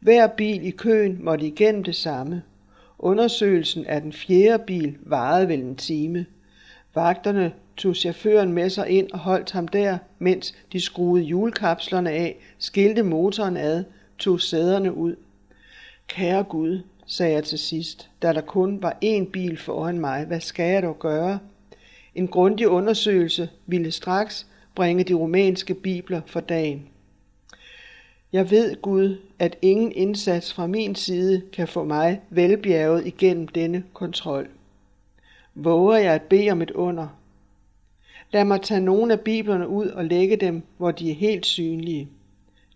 Hver 0.00 0.26
bil 0.26 0.66
i 0.66 0.70
køen 0.70 1.18
måtte 1.24 1.46
igennem 1.46 1.84
det 1.84 1.96
samme. 1.96 2.42
Undersøgelsen 2.98 3.86
af 3.86 4.00
den 4.00 4.12
fjerde 4.12 4.64
bil 4.66 4.96
varede 5.00 5.48
vel 5.48 5.60
en 5.60 5.76
time. 5.76 6.26
Vagterne 6.94 7.52
tog 7.76 7.96
chaufføren 7.96 8.52
med 8.52 8.70
sig 8.70 8.88
ind 8.88 9.12
og 9.12 9.18
holdt 9.18 9.50
ham 9.50 9.68
der, 9.68 9.98
mens 10.18 10.54
de 10.72 10.80
skruede 10.80 11.24
hjulkapslerne 11.24 12.10
af, 12.10 12.36
skilte 12.58 13.02
motoren 13.02 13.56
ad, 13.56 13.84
tog 14.18 14.40
sæderne 14.40 14.96
ud. 14.96 15.16
Kære 16.08 16.42
Gud, 16.44 16.80
sagde 17.12 17.32
jeg 17.32 17.44
til 17.44 17.58
sidst, 17.58 18.10
da 18.22 18.32
der 18.32 18.40
kun 18.40 18.82
var 18.82 18.98
én 19.04 19.30
bil 19.30 19.56
foran 19.56 19.98
mig. 19.98 20.24
Hvad 20.24 20.40
skal 20.40 20.72
jeg 20.72 20.82
dog 20.82 20.98
gøre? 20.98 21.38
En 22.14 22.28
grundig 22.28 22.68
undersøgelse 22.68 23.48
ville 23.66 23.90
straks 23.90 24.46
bringe 24.74 25.04
de 25.04 25.14
romanske 25.14 25.74
bibler 25.74 26.20
for 26.26 26.40
dagen. 26.40 26.88
Jeg 28.32 28.50
ved, 28.50 28.82
Gud, 28.82 29.16
at 29.38 29.58
ingen 29.62 29.92
indsats 29.92 30.52
fra 30.52 30.66
min 30.66 30.94
side 30.94 31.42
kan 31.52 31.68
få 31.68 31.84
mig 31.84 32.20
velbjerget 32.30 33.06
igennem 33.06 33.48
denne 33.48 33.84
kontrol. 33.92 34.48
Våger 35.54 35.98
jeg 35.98 36.14
at 36.14 36.22
bede 36.22 36.50
om 36.50 36.62
et 36.62 36.70
under? 36.70 37.08
Lad 38.30 38.44
mig 38.44 38.60
tage 38.62 38.80
nogle 38.80 39.12
af 39.12 39.20
biblerne 39.20 39.68
ud 39.68 39.86
og 39.86 40.04
lægge 40.04 40.36
dem, 40.36 40.62
hvor 40.76 40.90
de 40.90 41.10
er 41.10 41.14
helt 41.14 41.46
synlige. 41.46 42.08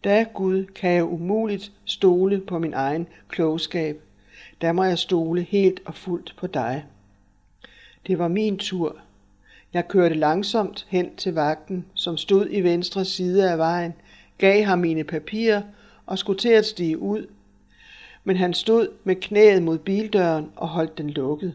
Da, 0.04 0.26
Gud, 0.34 0.64
kan 0.64 0.92
jeg 0.92 1.04
umuligt 1.04 1.72
stole 1.84 2.40
på 2.40 2.58
min 2.58 2.74
egen 2.74 3.06
klogskab 3.28 4.00
der 4.60 4.72
må 4.72 4.84
jeg 4.84 4.98
stole 4.98 5.42
helt 5.42 5.80
og 5.84 5.94
fuldt 5.94 6.34
på 6.38 6.46
dig. 6.46 6.84
Det 8.06 8.18
var 8.18 8.28
min 8.28 8.58
tur. 8.58 8.96
Jeg 9.72 9.88
kørte 9.88 10.14
langsomt 10.14 10.86
hen 10.88 11.16
til 11.16 11.34
vagten, 11.34 11.86
som 11.94 12.16
stod 12.16 12.46
i 12.50 12.60
venstre 12.60 13.04
side 13.04 13.50
af 13.50 13.58
vejen, 13.58 13.94
gav 14.38 14.62
ham 14.64 14.78
mine 14.78 15.04
papirer 15.04 15.62
og 16.06 16.18
skulle 16.18 16.38
til 16.38 16.48
at 16.48 16.66
stige 16.66 16.98
ud. 16.98 17.26
Men 18.24 18.36
han 18.36 18.54
stod 18.54 18.88
med 19.04 19.16
knæet 19.16 19.62
mod 19.62 19.78
bildøren 19.78 20.52
og 20.56 20.68
holdt 20.68 20.98
den 20.98 21.10
lukket. 21.10 21.54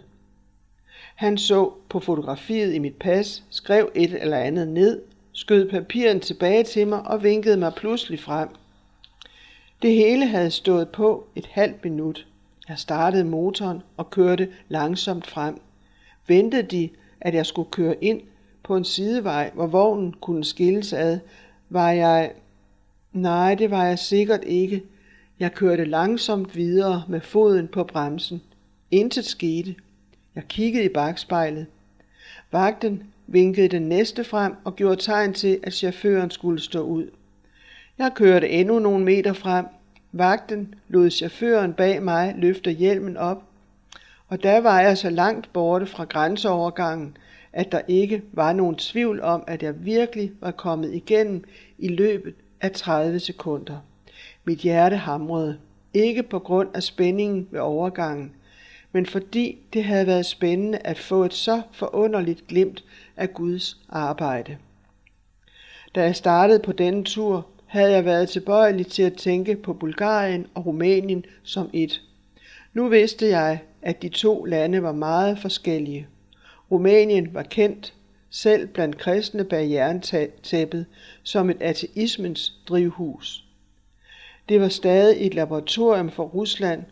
Han 1.15 1.37
så 1.37 1.71
på 1.89 1.99
fotografiet 1.99 2.73
i 2.73 2.79
mit 2.79 2.95
pas, 2.95 3.43
skrev 3.49 3.91
et 3.95 4.21
eller 4.21 4.37
andet 4.37 4.67
ned, 4.67 5.01
skød 5.31 5.69
papiren 5.69 6.19
tilbage 6.19 6.63
til 6.63 6.87
mig 6.87 7.01
og 7.01 7.23
vinkede 7.23 7.57
mig 7.57 7.73
pludselig 7.73 8.19
frem. 8.19 8.49
Det 9.81 9.93
hele 9.93 10.25
havde 10.25 10.51
stået 10.51 10.89
på 10.89 11.27
et 11.35 11.45
halvt 11.45 11.83
minut. 11.83 12.27
Jeg 12.71 12.79
startede 12.79 13.23
motoren 13.23 13.81
og 13.97 14.09
kørte 14.09 14.49
langsomt 14.69 15.27
frem. 15.27 15.61
Ventede 16.27 16.63
de, 16.63 16.89
at 17.21 17.33
jeg 17.33 17.45
skulle 17.45 17.71
køre 17.71 18.03
ind 18.03 18.21
på 18.63 18.75
en 18.75 18.85
sidevej, 18.85 19.51
hvor 19.53 19.67
vognen 19.67 20.13
kunne 20.21 20.45
skilles 20.45 20.93
ad, 20.93 21.19
var 21.69 21.91
jeg... 21.91 22.31
Nej, 23.13 23.55
det 23.55 23.71
var 23.71 23.85
jeg 23.85 23.99
sikkert 23.99 24.43
ikke. 24.43 24.83
Jeg 25.39 25.53
kørte 25.53 25.85
langsomt 25.85 26.55
videre 26.55 27.03
med 27.07 27.21
foden 27.21 27.67
på 27.67 27.83
bremsen. 27.83 28.41
Intet 28.91 29.25
skete. 29.25 29.75
Jeg 30.35 30.43
kiggede 30.47 30.85
i 30.85 30.89
bagspejlet. 30.89 31.65
Vagten 32.51 33.03
vinkede 33.27 33.67
den 33.67 33.81
næste 33.81 34.23
frem 34.23 34.55
og 34.63 34.75
gjorde 34.75 35.01
tegn 35.01 35.33
til, 35.33 35.59
at 35.63 35.73
chaufføren 35.73 36.31
skulle 36.31 36.61
stå 36.61 36.81
ud. 36.81 37.09
Jeg 37.97 38.11
kørte 38.15 38.49
endnu 38.49 38.79
nogle 38.79 39.05
meter 39.05 39.33
frem. 39.33 39.65
Vagten 40.13 40.75
lod 40.87 41.09
chaufføren 41.09 41.73
bag 41.73 42.03
mig 42.03 42.35
løfte 42.37 42.71
hjelmen 42.71 43.17
op, 43.17 43.43
og 44.27 44.43
der 44.43 44.61
var 44.61 44.81
jeg 44.81 44.97
så 44.97 45.09
langt 45.09 45.53
borte 45.53 45.85
fra 45.85 46.03
grænseovergangen, 46.03 47.17
at 47.53 47.71
der 47.71 47.81
ikke 47.87 48.21
var 48.33 48.53
nogen 48.53 48.75
tvivl 48.75 49.21
om, 49.21 49.43
at 49.47 49.63
jeg 49.63 49.85
virkelig 49.85 50.31
var 50.39 50.51
kommet 50.51 50.93
igennem 50.93 51.43
i 51.77 51.87
løbet 51.87 52.33
af 52.61 52.71
30 52.71 53.19
sekunder. 53.19 53.77
Mit 54.43 54.59
hjerte 54.59 54.95
hamrede, 54.95 55.57
ikke 55.93 56.23
på 56.23 56.39
grund 56.39 56.69
af 56.73 56.83
spændingen 56.83 57.47
ved 57.51 57.59
overgangen, 57.59 58.31
men 58.91 59.05
fordi 59.05 59.57
det 59.73 59.83
havde 59.83 60.07
været 60.07 60.25
spændende 60.25 60.77
at 60.77 60.99
få 60.99 61.23
et 61.23 61.33
så 61.33 61.61
forunderligt 61.71 62.47
glimt 62.47 62.83
af 63.17 63.33
Guds 63.33 63.81
arbejde. 63.89 64.57
Da 65.95 66.03
jeg 66.03 66.15
startede 66.15 66.59
på 66.59 66.71
denne 66.71 67.03
tur, 67.03 67.47
havde 67.71 67.91
jeg 67.91 68.05
været 68.05 68.29
tilbøjelig 68.29 68.87
til 68.87 69.03
at 69.03 69.13
tænke 69.13 69.55
på 69.55 69.73
Bulgarien 69.73 70.47
og 70.55 70.65
Rumænien 70.65 71.25
som 71.43 71.69
et. 71.73 72.01
Nu 72.73 72.87
vidste 72.87 73.27
jeg, 73.27 73.59
at 73.81 74.01
de 74.01 74.09
to 74.09 74.43
lande 74.43 74.83
var 74.83 74.91
meget 74.91 75.39
forskellige. 75.39 76.07
Rumænien 76.71 77.33
var 77.33 77.43
kendt, 77.43 77.93
selv 78.29 78.67
blandt 78.67 78.97
kristne 78.97 79.43
bag 79.43 79.71
jerntæppet, 79.71 80.85
som 81.23 81.49
et 81.49 81.57
ateismens 81.61 82.53
drivhus. 82.69 83.43
Det 84.49 84.61
var 84.61 84.69
stadig 84.69 85.27
et 85.27 85.33
laboratorium 85.33 86.09
for 86.09 86.23
Rusland, 86.23 86.83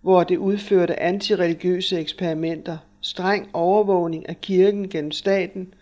hvor 0.00 0.24
det 0.24 0.36
udførte 0.36 1.00
antireligiøse 1.00 2.00
eksperimenter, 2.00 2.78
streng 3.00 3.48
overvågning 3.52 4.28
af 4.28 4.40
kirken 4.40 4.88
gennem 4.88 5.12
staten, 5.12 5.74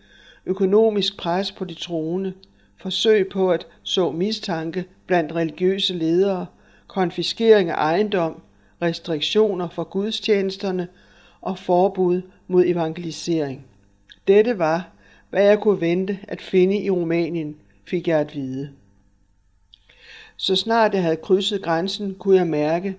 økonomisk 0.47 1.17
pres 1.17 1.53
på 1.53 1.65
de 1.65 1.75
troende, 1.75 2.33
forsøg 2.77 3.29
på 3.29 3.51
at 3.51 3.67
så 3.83 4.11
mistanke 4.11 4.85
blandt 5.07 5.33
religiøse 5.33 5.95
ledere, 5.95 6.47
konfiskering 6.87 7.71
af 7.71 7.75
ejendom, 7.75 8.43
restriktioner 8.83 9.69
for 9.69 9.85
gudstjenesterne 9.85 10.89
og 11.41 11.59
forbud 11.59 12.23
mod 12.47 12.65
evangelisering. 12.67 13.67
Dette 14.29 14.59
var, 14.59 14.89
hvad 15.31 15.45
jeg 15.45 15.61
kunne 15.61 15.81
vente 15.81 16.19
at 16.29 16.41
finde 16.43 16.83
i 16.83 16.91
Rumænien, 16.91 17.57
fik 17.85 18.09
jeg 18.09 18.19
at 18.19 18.35
vide. 18.35 18.71
Så 20.37 20.57
snart 20.57 20.95
jeg 20.95 21.03
havde 21.03 21.17
krydset 21.17 21.63
grænsen, 21.63 22.15
kunne 22.15 22.37
jeg 22.37 22.47
mærke, 22.47 22.97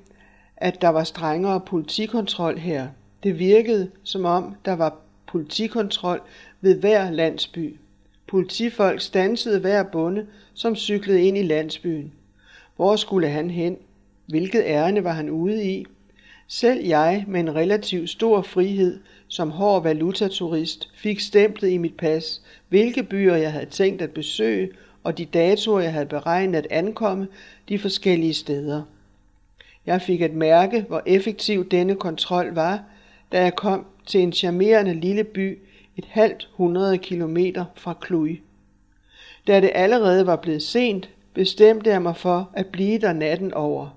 at 0.58 0.82
der 0.82 0.90
var 0.90 1.04
strengere 1.04 1.60
politikontrol 1.60 2.58
her. 2.58 2.88
Det 3.24 3.40
virkede, 3.40 3.92
som 4.04 4.26
om 4.26 4.56
der 4.66 4.76
var 4.76 4.96
politikontrol 5.28 6.22
ved 6.62 6.80
hver 6.80 7.12
landsby. 7.12 7.80
Politifolk 8.28 9.02
stansede 9.02 9.60
hver 9.60 9.84
bonde, 9.84 10.28
som 10.54 10.76
cyklede 10.76 11.24
ind 11.24 11.38
i 11.38 11.42
landsbyen. 11.42 12.12
Hvor 12.76 12.96
skulle 12.96 13.30
han 13.30 13.50
hen? 13.50 13.78
Hvilket 14.26 14.64
ærne 14.66 15.04
var 15.04 15.12
han 15.12 15.30
ude 15.30 15.66
i? 15.66 15.86
Selv 16.48 16.86
jeg, 16.86 17.26
med 17.28 17.40
en 17.40 17.56
relativt 17.56 18.10
stor 18.10 18.42
frihed, 18.42 19.00
som 19.28 19.50
hård 19.50 19.84
valutaturist, 19.84 20.90
fik 20.96 21.20
stemplet 21.20 21.70
i 21.70 21.78
mit 21.78 21.98
pas, 21.98 22.42
hvilke 22.70 23.04
byer 23.04 23.36
jeg 23.36 23.52
havde 23.52 23.66
tænkt 23.66 24.02
at 24.02 24.12
besøge, 24.12 24.70
og 25.04 25.18
de 25.18 25.26
datoer, 25.26 25.82
jeg 25.82 25.94
havde 25.94 26.06
beregnet 26.06 26.58
at 26.58 26.68
ankomme 26.70 27.28
de 27.70 27.80
forskellige 27.80 28.34
steder. 28.34 28.82
Jeg 29.86 30.02
fik 30.02 30.22
at 30.22 30.34
mærke, 30.34 30.86
hvor 30.88 31.02
effektiv 31.06 31.70
denne 31.70 31.96
kontrol 31.96 32.54
var, 32.54 32.84
da 33.32 33.42
jeg 33.42 33.56
kom 33.56 33.86
til 34.06 34.22
en 34.22 34.34
charmerende 34.34 34.94
lille 34.94 35.24
by 35.24 35.60
et 35.98 36.06
halvt 36.10 36.50
hundrede 36.54 36.98
kilometer 36.98 37.66
fra 37.76 37.96
Cluj. 38.06 38.36
Da 39.48 39.62
det 39.62 39.72
allerede 39.76 40.28
var 40.28 40.36
blevet 40.36 40.64
sent, 40.64 41.10
bestemte 41.34 41.90
jeg 41.90 42.02
mig 42.02 42.18
for 42.18 42.50
at 42.54 42.68
blive 42.68 43.00
der 43.00 43.14
natten 43.14 43.54
over. 43.54 43.90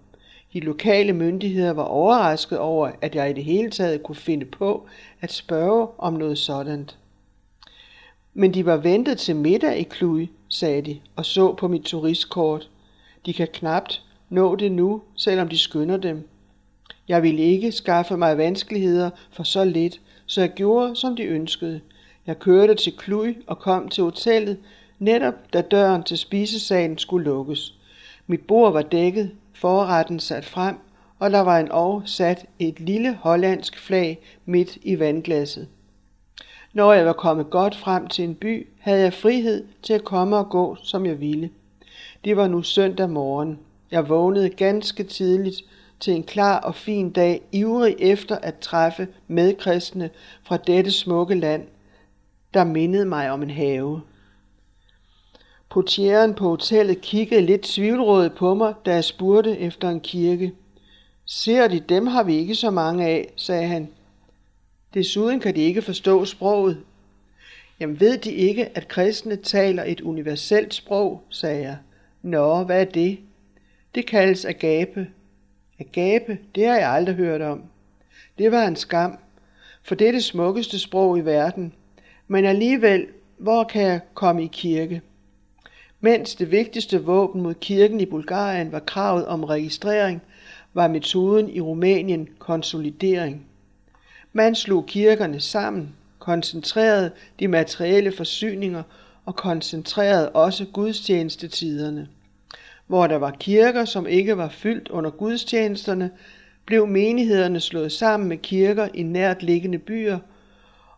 De 0.52 0.60
lokale 0.60 1.12
myndigheder 1.12 1.72
var 1.72 1.82
overrasket 1.82 2.58
over, 2.58 2.90
at 3.00 3.14
jeg 3.14 3.30
i 3.30 3.32
det 3.32 3.44
hele 3.44 3.70
taget 3.70 4.02
kunne 4.02 4.16
finde 4.16 4.46
på 4.46 4.86
at 5.20 5.32
spørge 5.32 5.88
om 5.98 6.12
noget 6.12 6.38
sådant. 6.38 6.98
Men 8.34 8.54
de 8.54 8.66
var 8.66 8.76
ventet 8.76 9.18
til 9.18 9.36
middag 9.36 9.80
i 9.80 9.84
Cluj, 9.84 10.26
sagde 10.48 10.82
de, 10.82 11.00
og 11.16 11.26
så 11.26 11.54
på 11.54 11.68
mit 11.68 11.82
turistkort. 11.82 12.70
De 13.26 13.32
kan 13.32 13.48
knapt 13.52 14.02
nå 14.28 14.56
det 14.56 14.72
nu, 14.72 15.02
selvom 15.16 15.48
de 15.48 15.58
skynder 15.58 15.96
dem. 15.96 16.28
Jeg 17.08 17.22
ville 17.22 17.42
ikke 17.42 17.72
skaffe 17.72 18.16
mig 18.16 18.38
vanskeligheder 18.38 19.10
for 19.30 19.42
så 19.42 19.64
lidt, 19.64 20.00
så 20.26 20.40
jeg 20.40 20.50
gjorde, 20.50 20.96
som 20.96 21.16
de 21.16 21.22
ønskede. 21.22 21.80
Jeg 22.30 22.38
kørte 22.38 22.74
til 22.74 22.92
Cluj 23.02 23.34
og 23.46 23.58
kom 23.58 23.88
til 23.88 24.04
hotellet, 24.04 24.58
netop 24.98 25.34
da 25.52 25.60
døren 25.60 26.02
til 26.02 26.18
spisesalen 26.18 26.98
skulle 26.98 27.24
lukkes. 27.24 27.74
Mit 28.26 28.40
bord 28.40 28.72
var 28.72 28.82
dækket, 28.82 29.30
forretten 29.54 30.20
sat 30.20 30.44
frem, 30.44 30.76
og 31.18 31.30
der 31.30 31.40
var 31.40 31.58
en 31.58 31.68
år 31.72 32.02
sat 32.04 32.46
et 32.58 32.80
lille 32.80 33.14
hollandsk 33.14 33.78
flag 33.78 34.18
midt 34.46 34.78
i 34.82 34.98
vandglasset. 34.98 35.68
Når 36.72 36.92
jeg 36.92 37.06
var 37.06 37.12
kommet 37.12 37.50
godt 37.50 37.76
frem 37.76 38.06
til 38.06 38.24
en 38.24 38.34
by, 38.34 38.68
havde 38.80 39.00
jeg 39.00 39.14
frihed 39.14 39.64
til 39.82 39.92
at 39.92 40.04
komme 40.04 40.36
og 40.36 40.48
gå, 40.48 40.76
som 40.82 41.06
jeg 41.06 41.20
ville. 41.20 41.50
Det 42.24 42.36
var 42.36 42.48
nu 42.48 42.62
søndag 42.62 43.10
morgen. 43.10 43.58
Jeg 43.90 44.08
vågnede 44.08 44.50
ganske 44.50 45.02
tidligt 45.02 45.56
til 46.00 46.12
en 46.12 46.24
klar 46.24 46.60
og 46.60 46.74
fin 46.74 47.10
dag, 47.10 47.42
ivrig 47.52 47.96
efter 47.98 48.36
at 48.36 48.58
træffe 48.58 49.08
medkristne 49.28 50.10
fra 50.42 50.56
dette 50.56 50.90
smukke 50.90 51.34
land, 51.34 51.62
der 52.54 52.64
mindede 52.64 53.04
mig 53.04 53.30
om 53.30 53.42
en 53.42 53.50
have. 53.50 54.00
Portieren 55.70 56.34
på 56.34 56.48
hotellet 56.48 57.00
kiggede 57.00 57.40
lidt 57.42 57.62
tvivlrådet 57.62 58.32
på 58.32 58.54
mig, 58.54 58.74
da 58.86 58.94
jeg 58.94 59.04
spurgte 59.04 59.58
efter 59.58 59.88
en 59.88 60.00
kirke. 60.00 60.52
Ser 61.24 61.68
de, 61.68 61.80
dem 61.80 62.06
har 62.06 62.22
vi 62.22 62.36
ikke 62.36 62.54
så 62.54 62.70
mange 62.70 63.06
af, 63.06 63.32
sagde 63.36 63.66
han. 63.66 63.88
Desuden 64.94 65.40
kan 65.40 65.56
de 65.56 65.60
ikke 65.60 65.82
forstå 65.82 66.24
sproget. 66.24 66.80
Jamen 67.80 68.00
ved 68.00 68.18
de 68.18 68.32
ikke, 68.32 68.76
at 68.76 68.88
kristne 68.88 69.36
taler 69.36 69.84
et 69.84 70.00
universelt 70.00 70.74
sprog, 70.74 71.22
sagde 71.28 71.62
jeg. 71.62 71.76
Nå, 72.22 72.64
hvad 72.64 72.80
er 72.80 72.84
det? 72.84 73.18
Det 73.94 74.06
kaldes 74.06 74.44
agape. 74.44 75.06
Agape, 75.78 76.38
det 76.54 76.66
har 76.66 76.76
jeg 76.76 76.90
aldrig 76.90 77.14
hørt 77.14 77.42
om. 77.42 77.62
Det 78.38 78.52
var 78.52 78.66
en 78.66 78.76
skam, 78.76 79.18
for 79.82 79.94
det 79.94 80.08
er 80.08 80.12
det 80.12 80.24
smukkeste 80.24 80.78
sprog 80.78 81.18
i 81.18 81.20
verden. 81.20 81.72
Men 82.32 82.44
alligevel, 82.44 83.06
hvor 83.38 83.64
kan 83.64 83.82
jeg 83.82 84.00
komme 84.14 84.44
i 84.44 84.48
kirke? 84.52 85.02
Mens 86.00 86.34
det 86.34 86.50
vigtigste 86.50 87.04
våben 87.04 87.42
mod 87.42 87.54
kirken 87.54 88.00
i 88.00 88.06
Bulgarien 88.06 88.72
var 88.72 88.78
kravet 88.78 89.26
om 89.26 89.44
registrering, 89.44 90.22
var 90.74 90.88
metoden 90.88 91.50
i 91.50 91.60
Rumænien 91.60 92.28
konsolidering. 92.38 93.46
Man 94.32 94.54
slog 94.54 94.86
kirkerne 94.86 95.40
sammen, 95.40 95.94
koncentrerede 96.18 97.10
de 97.40 97.48
materielle 97.48 98.12
forsyninger 98.12 98.82
og 99.24 99.36
koncentrerede 99.36 100.28
også 100.28 100.66
gudstjenestetiderne. 100.72 102.08
Hvor 102.86 103.06
der 103.06 103.16
var 103.16 103.30
kirker, 103.30 103.84
som 103.84 104.06
ikke 104.06 104.36
var 104.36 104.48
fyldt 104.48 104.88
under 104.88 105.10
gudstjenesterne, 105.10 106.10
blev 106.66 106.86
menighederne 106.86 107.60
slået 107.60 107.92
sammen 107.92 108.28
med 108.28 108.38
kirker 108.38 108.88
i 108.94 109.02
nært 109.02 109.42
liggende 109.42 109.78
byer, 109.78 110.18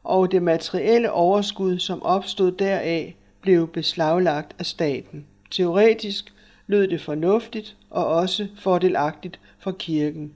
og 0.04 0.32
det 0.32 0.42
materielle 0.42 1.12
overskud, 1.12 1.78
som 1.78 2.02
opstod 2.02 2.52
deraf, 2.52 3.16
blev 3.40 3.68
beslaglagt 3.68 4.56
af 4.58 4.66
staten. 4.66 5.26
Teoretisk 5.50 6.32
lød 6.66 6.88
det 6.88 7.00
fornuftigt 7.00 7.76
og 7.90 8.06
også 8.06 8.48
fordelagtigt 8.58 9.40
for 9.58 9.72
kirken. 9.72 10.32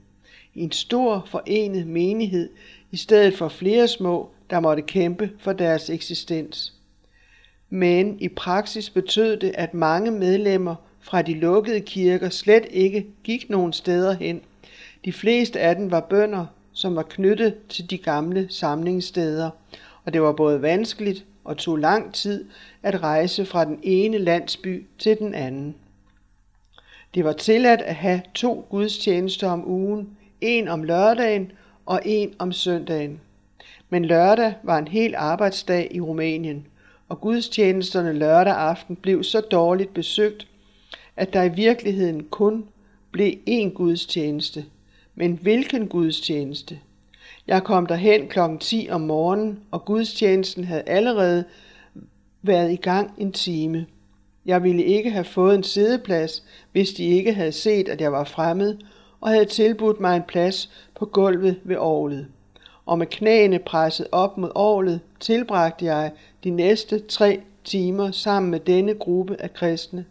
En 0.55 0.71
stor 0.71 1.27
forenet 1.27 1.87
menighed 1.87 2.49
i 2.91 2.97
stedet 2.97 3.37
for 3.37 3.47
flere 3.47 3.87
små, 3.87 4.29
der 4.49 4.59
måtte 4.59 4.81
kæmpe 4.81 5.31
for 5.39 5.53
deres 5.53 5.89
eksistens. 5.89 6.73
Men 7.69 8.19
i 8.19 8.27
praksis 8.27 8.89
betød 8.89 9.37
det, 9.37 9.51
at 9.55 9.73
mange 9.73 10.11
medlemmer 10.11 10.75
fra 11.01 11.21
de 11.21 11.33
lukkede 11.33 11.81
kirker 11.81 12.29
slet 12.29 12.65
ikke 12.69 13.05
gik 13.23 13.49
nogen 13.49 13.73
steder 13.73 14.13
hen. 14.13 14.41
De 15.05 15.13
fleste 15.13 15.59
af 15.59 15.75
dem 15.75 15.91
var 15.91 15.99
bønder, 15.99 16.45
som 16.77 16.95
var 16.95 17.03
knyttet 17.03 17.55
til 17.69 17.89
de 17.89 17.97
gamle 17.97 18.47
samlingssteder, 18.49 19.49
og 20.05 20.13
det 20.13 20.21
var 20.21 20.31
både 20.31 20.61
vanskeligt 20.61 21.25
og 21.43 21.57
tog 21.57 21.77
lang 21.77 22.13
tid 22.13 22.45
at 22.83 23.03
rejse 23.03 23.45
fra 23.45 23.65
den 23.65 23.79
ene 23.83 24.17
landsby 24.17 24.85
til 24.99 25.17
den 25.19 25.33
anden. 25.33 25.75
Det 27.13 27.23
var 27.23 27.33
tilladt 27.33 27.81
at 27.81 27.95
have 27.95 28.21
to 28.33 28.67
gudstjenester 28.69 29.49
om 29.49 29.67
ugen, 29.67 30.17
en 30.41 30.67
om 30.67 30.83
lørdagen 30.83 31.51
og 31.85 32.01
en 32.05 32.33
om 32.39 32.51
søndagen. 32.51 33.19
Men 33.89 34.05
lørdag 34.05 34.53
var 34.63 34.77
en 34.77 34.87
hel 34.87 35.15
arbejdsdag 35.17 35.87
i 35.91 36.01
Rumænien, 36.01 36.67
og 37.09 37.21
gudstjenesterne 37.21 38.13
lørdag 38.13 38.53
aften 38.53 38.95
blev 38.95 39.23
så 39.23 39.41
dårligt 39.41 39.93
besøgt, 39.93 40.47
at 41.15 41.33
der 41.33 41.43
i 41.43 41.55
virkeligheden 41.55 42.23
kun 42.23 42.65
blev 43.11 43.33
én 43.49 43.69
gudstjeneste. 43.69 44.65
Men 45.19 45.39
hvilken 45.41 45.87
gudstjeneste? 45.87 46.79
Jeg 47.47 47.63
kom 47.63 47.85
derhen 47.85 48.27
klokken 48.27 48.59
10 48.59 48.87
om 48.91 49.01
morgenen, 49.01 49.59
og 49.71 49.85
gudstjenesten 49.85 50.63
havde 50.63 50.83
allerede 50.87 51.43
været 52.41 52.71
i 52.71 52.75
gang 52.75 53.13
en 53.17 53.31
time. 53.31 53.85
Jeg 54.45 54.63
ville 54.63 54.83
ikke 54.83 55.09
have 55.09 55.23
fået 55.23 55.55
en 55.55 55.63
sædeplads, 55.63 56.43
hvis 56.71 56.89
de 56.93 57.03
ikke 57.03 57.33
havde 57.33 57.51
set, 57.51 57.89
at 57.89 58.01
jeg 58.01 58.11
var 58.11 58.23
fremmed, 58.23 58.77
og 59.21 59.29
havde 59.29 59.45
tilbudt 59.45 59.99
mig 59.99 60.15
en 60.15 60.23
plads 60.27 60.71
på 60.95 61.05
gulvet 61.05 61.59
ved 61.63 61.77
orlet. 61.77 62.27
Og 62.85 62.97
med 62.97 63.07
knæene 63.07 63.59
presset 63.59 64.07
op 64.11 64.37
mod 64.37 64.51
orlet, 64.55 64.99
tilbragte 65.19 65.85
jeg 65.85 66.11
de 66.43 66.49
næste 66.49 66.99
tre 66.99 67.41
timer 67.63 68.11
sammen 68.11 68.51
med 68.51 68.59
denne 68.59 68.93
gruppe 68.93 69.41
af 69.41 69.53
kristne 69.53 70.05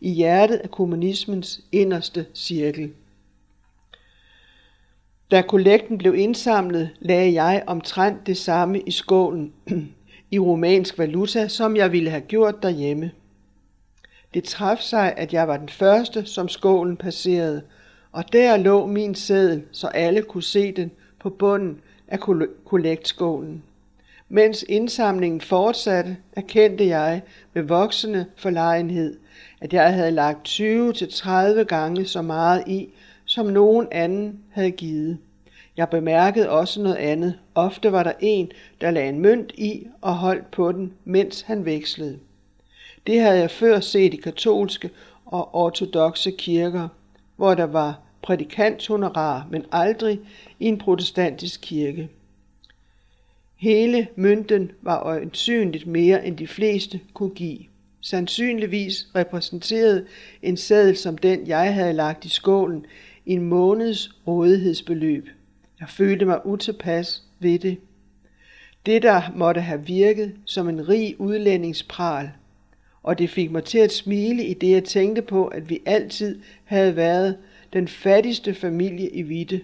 i 0.00 0.10
hjertet 0.10 0.56
af 0.56 0.70
kommunismens 0.70 1.60
inderste 1.72 2.26
cirkel. 2.34 2.90
Da 5.30 5.42
kollekten 5.42 5.98
blev 5.98 6.14
indsamlet, 6.14 6.90
lagde 7.00 7.32
jeg 7.32 7.62
omtrent 7.66 8.26
det 8.26 8.36
samme 8.36 8.80
i 8.80 8.90
skålen 8.90 9.52
i 10.30 10.38
romansk 10.38 10.98
valuta, 10.98 11.48
som 11.48 11.76
jeg 11.76 11.92
ville 11.92 12.10
have 12.10 12.20
gjort 12.20 12.62
derhjemme. 12.62 13.10
Det 14.34 14.44
traf 14.44 14.78
sig, 14.78 15.14
at 15.16 15.32
jeg 15.32 15.48
var 15.48 15.56
den 15.56 15.68
første, 15.68 16.26
som 16.26 16.48
skålen 16.48 16.96
passerede, 16.96 17.62
og 18.12 18.32
der 18.32 18.56
lå 18.56 18.86
min 18.86 19.14
sædel, 19.14 19.62
så 19.72 19.86
alle 19.86 20.22
kunne 20.22 20.42
se 20.42 20.72
den 20.72 20.90
på 21.20 21.30
bunden 21.30 21.80
af 22.08 22.20
kollektskålen. 22.64 23.62
Mens 24.28 24.64
indsamlingen 24.68 25.40
fortsatte, 25.40 26.16
erkendte 26.32 26.86
jeg 26.86 27.22
med 27.52 27.62
voksende 27.62 28.26
forlegenhed, 28.36 29.18
at 29.60 29.72
jeg 29.72 29.94
havde 29.94 30.10
lagt 30.10 30.48
20-30 30.48 31.30
gange 31.62 32.06
så 32.06 32.22
meget 32.22 32.64
i, 32.66 32.88
som 33.28 33.46
nogen 33.46 33.88
anden 33.90 34.40
havde 34.50 34.70
givet. 34.70 35.18
Jeg 35.76 35.88
bemærkede 35.88 36.50
også 36.50 36.82
noget 36.82 36.96
andet. 36.96 37.38
Ofte 37.54 37.92
var 37.92 38.02
der 38.02 38.12
en, 38.20 38.52
der 38.80 38.90
lagde 38.90 39.08
en 39.08 39.20
mønt 39.20 39.52
i 39.54 39.86
og 40.00 40.14
holdt 40.14 40.50
på 40.50 40.72
den, 40.72 40.92
mens 41.04 41.40
han 41.40 41.64
vekslede. 41.64 42.18
Det 43.06 43.20
havde 43.20 43.38
jeg 43.38 43.50
før 43.50 43.80
set 43.80 44.14
i 44.14 44.16
katolske 44.16 44.90
og 45.26 45.54
ortodoxe 45.54 46.30
kirker, 46.30 46.88
hvor 47.36 47.54
der 47.54 47.64
var 47.64 48.00
prædikanthonorar, 48.22 49.46
men 49.50 49.64
aldrig 49.72 50.20
i 50.60 50.66
en 50.66 50.78
protestantisk 50.78 51.60
kirke. 51.62 52.08
Hele 53.56 54.08
mønten 54.16 54.70
var 54.82 55.02
øjensynligt 55.02 55.86
mere 55.86 56.26
end 56.26 56.36
de 56.36 56.46
fleste 56.46 57.00
kunne 57.14 57.34
give. 57.34 57.58
Sandsynligvis 58.00 59.06
repræsenterede 59.14 60.06
en 60.42 60.56
seddel 60.56 60.96
som 60.96 61.18
den, 61.18 61.46
jeg 61.46 61.74
havde 61.74 61.92
lagt 61.92 62.24
i 62.24 62.28
skålen, 62.28 62.86
en 63.28 63.42
måneds 63.42 64.10
rådighedsbeløb. 64.26 65.28
Jeg 65.80 65.88
følte 65.88 66.24
mig 66.24 66.46
utilpas 66.46 67.22
ved 67.38 67.58
det. 67.58 67.76
Det, 68.86 69.02
der 69.02 69.22
måtte 69.36 69.60
have 69.60 69.86
virket 69.86 70.34
som 70.44 70.68
en 70.68 70.88
rig 70.88 71.20
udlændingspral, 71.20 72.30
og 73.02 73.18
det 73.18 73.30
fik 73.30 73.50
mig 73.50 73.64
til 73.64 73.78
at 73.78 73.92
smile 73.92 74.44
i 74.44 74.54
det, 74.54 74.70
jeg 74.70 74.84
tænkte 74.84 75.22
på, 75.22 75.46
at 75.46 75.70
vi 75.70 75.80
altid 75.86 76.38
havde 76.64 76.96
været 76.96 77.36
den 77.72 77.88
fattigste 77.88 78.54
familie 78.54 79.10
i 79.10 79.22
Vitte. 79.22 79.60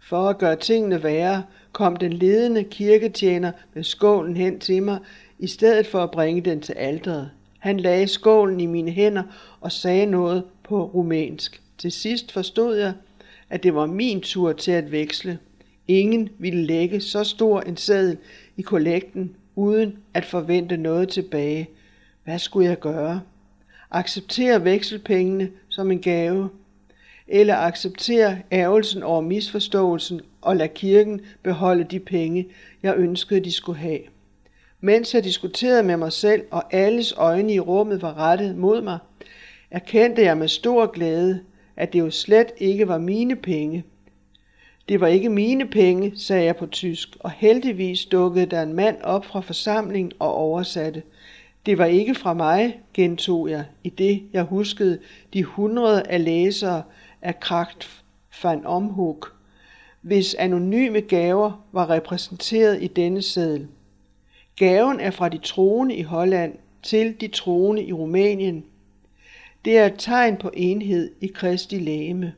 For 0.00 0.28
at 0.28 0.38
gøre 0.38 0.56
tingene 0.56 1.02
værre, 1.02 1.42
kom 1.72 1.96
den 1.96 2.12
ledende 2.12 2.64
kirketjener 2.64 3.52
med 3.74 3.84
skålen 3.84 4.36
hen 4.36 4.60
til 4.60 4.82
mig, 4.82 4.98
i 5.38 5.46
stedet 5.46 5.86
for 5.86 5.98
at 5.98 6.10
bringe 6.10 6.40
den 6.40 6.60
til 6.60 6.72
alderet. 6.72 7.30
Han 7.58 7.80
lagde 7.80 8.08
skålen 8.08 8.60
i 8.60 8.66
mine 8.66 8.90
hænder 8.90 9.22
og 9.60 9.72
sagde 9.72 10.06
noget 10.06 10.44
på 10.64 10.84
rumænsk. 10.84 11.62
Til 11.78 11.92
sidst 11.92 12.32
forstod 12.32 12.76
jeg, 12.76 12.92
at 13.50 13.62
det 13.62 13.74
var 13.74 13.86
min 13.86 14.20
tur 14.20 14.52
til 14.52 14.72
at 14.72 14.92
veksle. 14.92 15.38
Ingen 15.88 16.28
ville 16.38 16.66
lægge 16.66 17.00
så 17.00 17.24
stor 17.24 17.60
en 17.60 17.76
seddel 17.76 18.18
i 18.56 18.62
kollekten, 18.62 19.36
uden 19.56 19.98
at 20.14 20.24
forvente 20.24 20.76
noget 20.76 21.08
tilbage. 21.08 21.68
Hvad 22.24 22.38
skulle 22.38 22.68
jeg 22.68 22.78
gøre? 22.78 23.20
Acceptere 23.90 24.64
vekselpengene 24.64 25.50
som 25.68 25.90
en 25.90 26.00
gave? 26.00 26.48
Eller 27.28 27.56
acceptere 27.56 28.38
ærgelsen 28.52 29.02
over 29.02 29.20
misforståelsen 29.20 30.20
og 30.40 30.56
lade 30.56 30.68
kirken 30.68 31.20
beholde 31.42 31.84
de 31.84 32.00
penge, 32.00 32.48
jeg 32.82 32.94
ønskede, 32.96 33.44
de 33.44 33.52
skulle 33.52 33.78
have? 33.78 34.00
Mens 34.80 35.14
jeg 35.14 35.24
diskuterede 35.24 35.82
med 35.82 35.96
mig 35.96 36.12
selv, 36.12 36.42
og 36.50 36.74
alles 36.74 37.14
øjne 37.16 37.54
i 37.54 37.60
rummet 37.60 38.02
var 38.02 38.18
rettet 38.18 38.56
mod 38.56 38.82
mig, 38.82 38.98
erkendte 39.70 40.22
jeg 40.22 40.38
med 40.38 40.48
stor 40.48 40.86
glæde, 40.86 41.40
at 41.76 41.92
det 41.92 41.98
jo 41.98 42.10
slet 42.10 42.52
ikke 42.58 42.88
var 42.88 42.98
mine 42.98 43.36
penge. 43.36 43.84
Det 44.88 45.00
var 45.00 45.06
ikke 45.06 45.28
mine 45.28 45.66
penge, 45.66 46.12
sagde 46.16 46.44
jeg 46.44 46.56
på 46.56 46.66
tysk, 46.66 47.16
og 47.20 47.30
heldigvis 47.30 48.04
dukkede 48.04 48.46
der 48.46 48.62
en 48.62 48.72
mand 48.74 48.96
op 49.02 49.24
fra 49.24 49.40
forsamlingen 49.40 50.12
og 50.18 50.34
oversatte. 50.34 51.02
Det 51.66 51.78
var 51.78 51.84
ikke 51.84 52.14
fra 52.14 52.34
mig, 52.34 52.80
gentog 52.94 53.50
jeg, 53.50 53.64
i 53.84 53.88
det 53.88 54.22
jeg 54.32 54.42
huskede 54.42 54.98
de 55.32 55.44
hundrede 55.44 56.02
af 56.02 56.24
læsere 56.24 56.82
af 57.22 57.40
Kraft 57.40 58.04
van 58.42 58.66
Omhug, 58.66 59.26
hvis 60.00 60.34
anonyme 60.34 61.00
gaver 61.00 61.66
var 61.72 61.90
repræsenteret 61.90 62.82
i 62.82 62.86
denne 62.86 63.22
seddel. 63.22 63.66
Gaven 64.56 65.00
er 65.00 65.10
fra 65.10 65.28
de 65.28 65.38
troende 65.38 65.94
i 65.94 66.02
Holland 66.02 66.54
til 66.82 67.20
de 67.20 67.28
troende 67.28 67.84
i 67.84 67.92
Rumænien. 67.92 68.64
Det 69.64 69.78
er 69.78 69.86
et 69.86 69.94
tegn 69.98 70.36
på 70.36 70.50
enhed 70.54 71.10
i 71.20 71.26
Kristi 71.26 71.78
lægeme. 71.78 72.34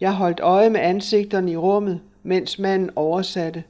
Jeg 0.00 0.14
holdt 0.14 0.40
øje 0.40 0.70
med 0.70 0.80
ansigterne 0.80 1.52
i 1.52 1.56
rummet, 1.56 2.00
mens 2.22 2.58
manden 2.58 2.90
oversatte, 2.96 3.64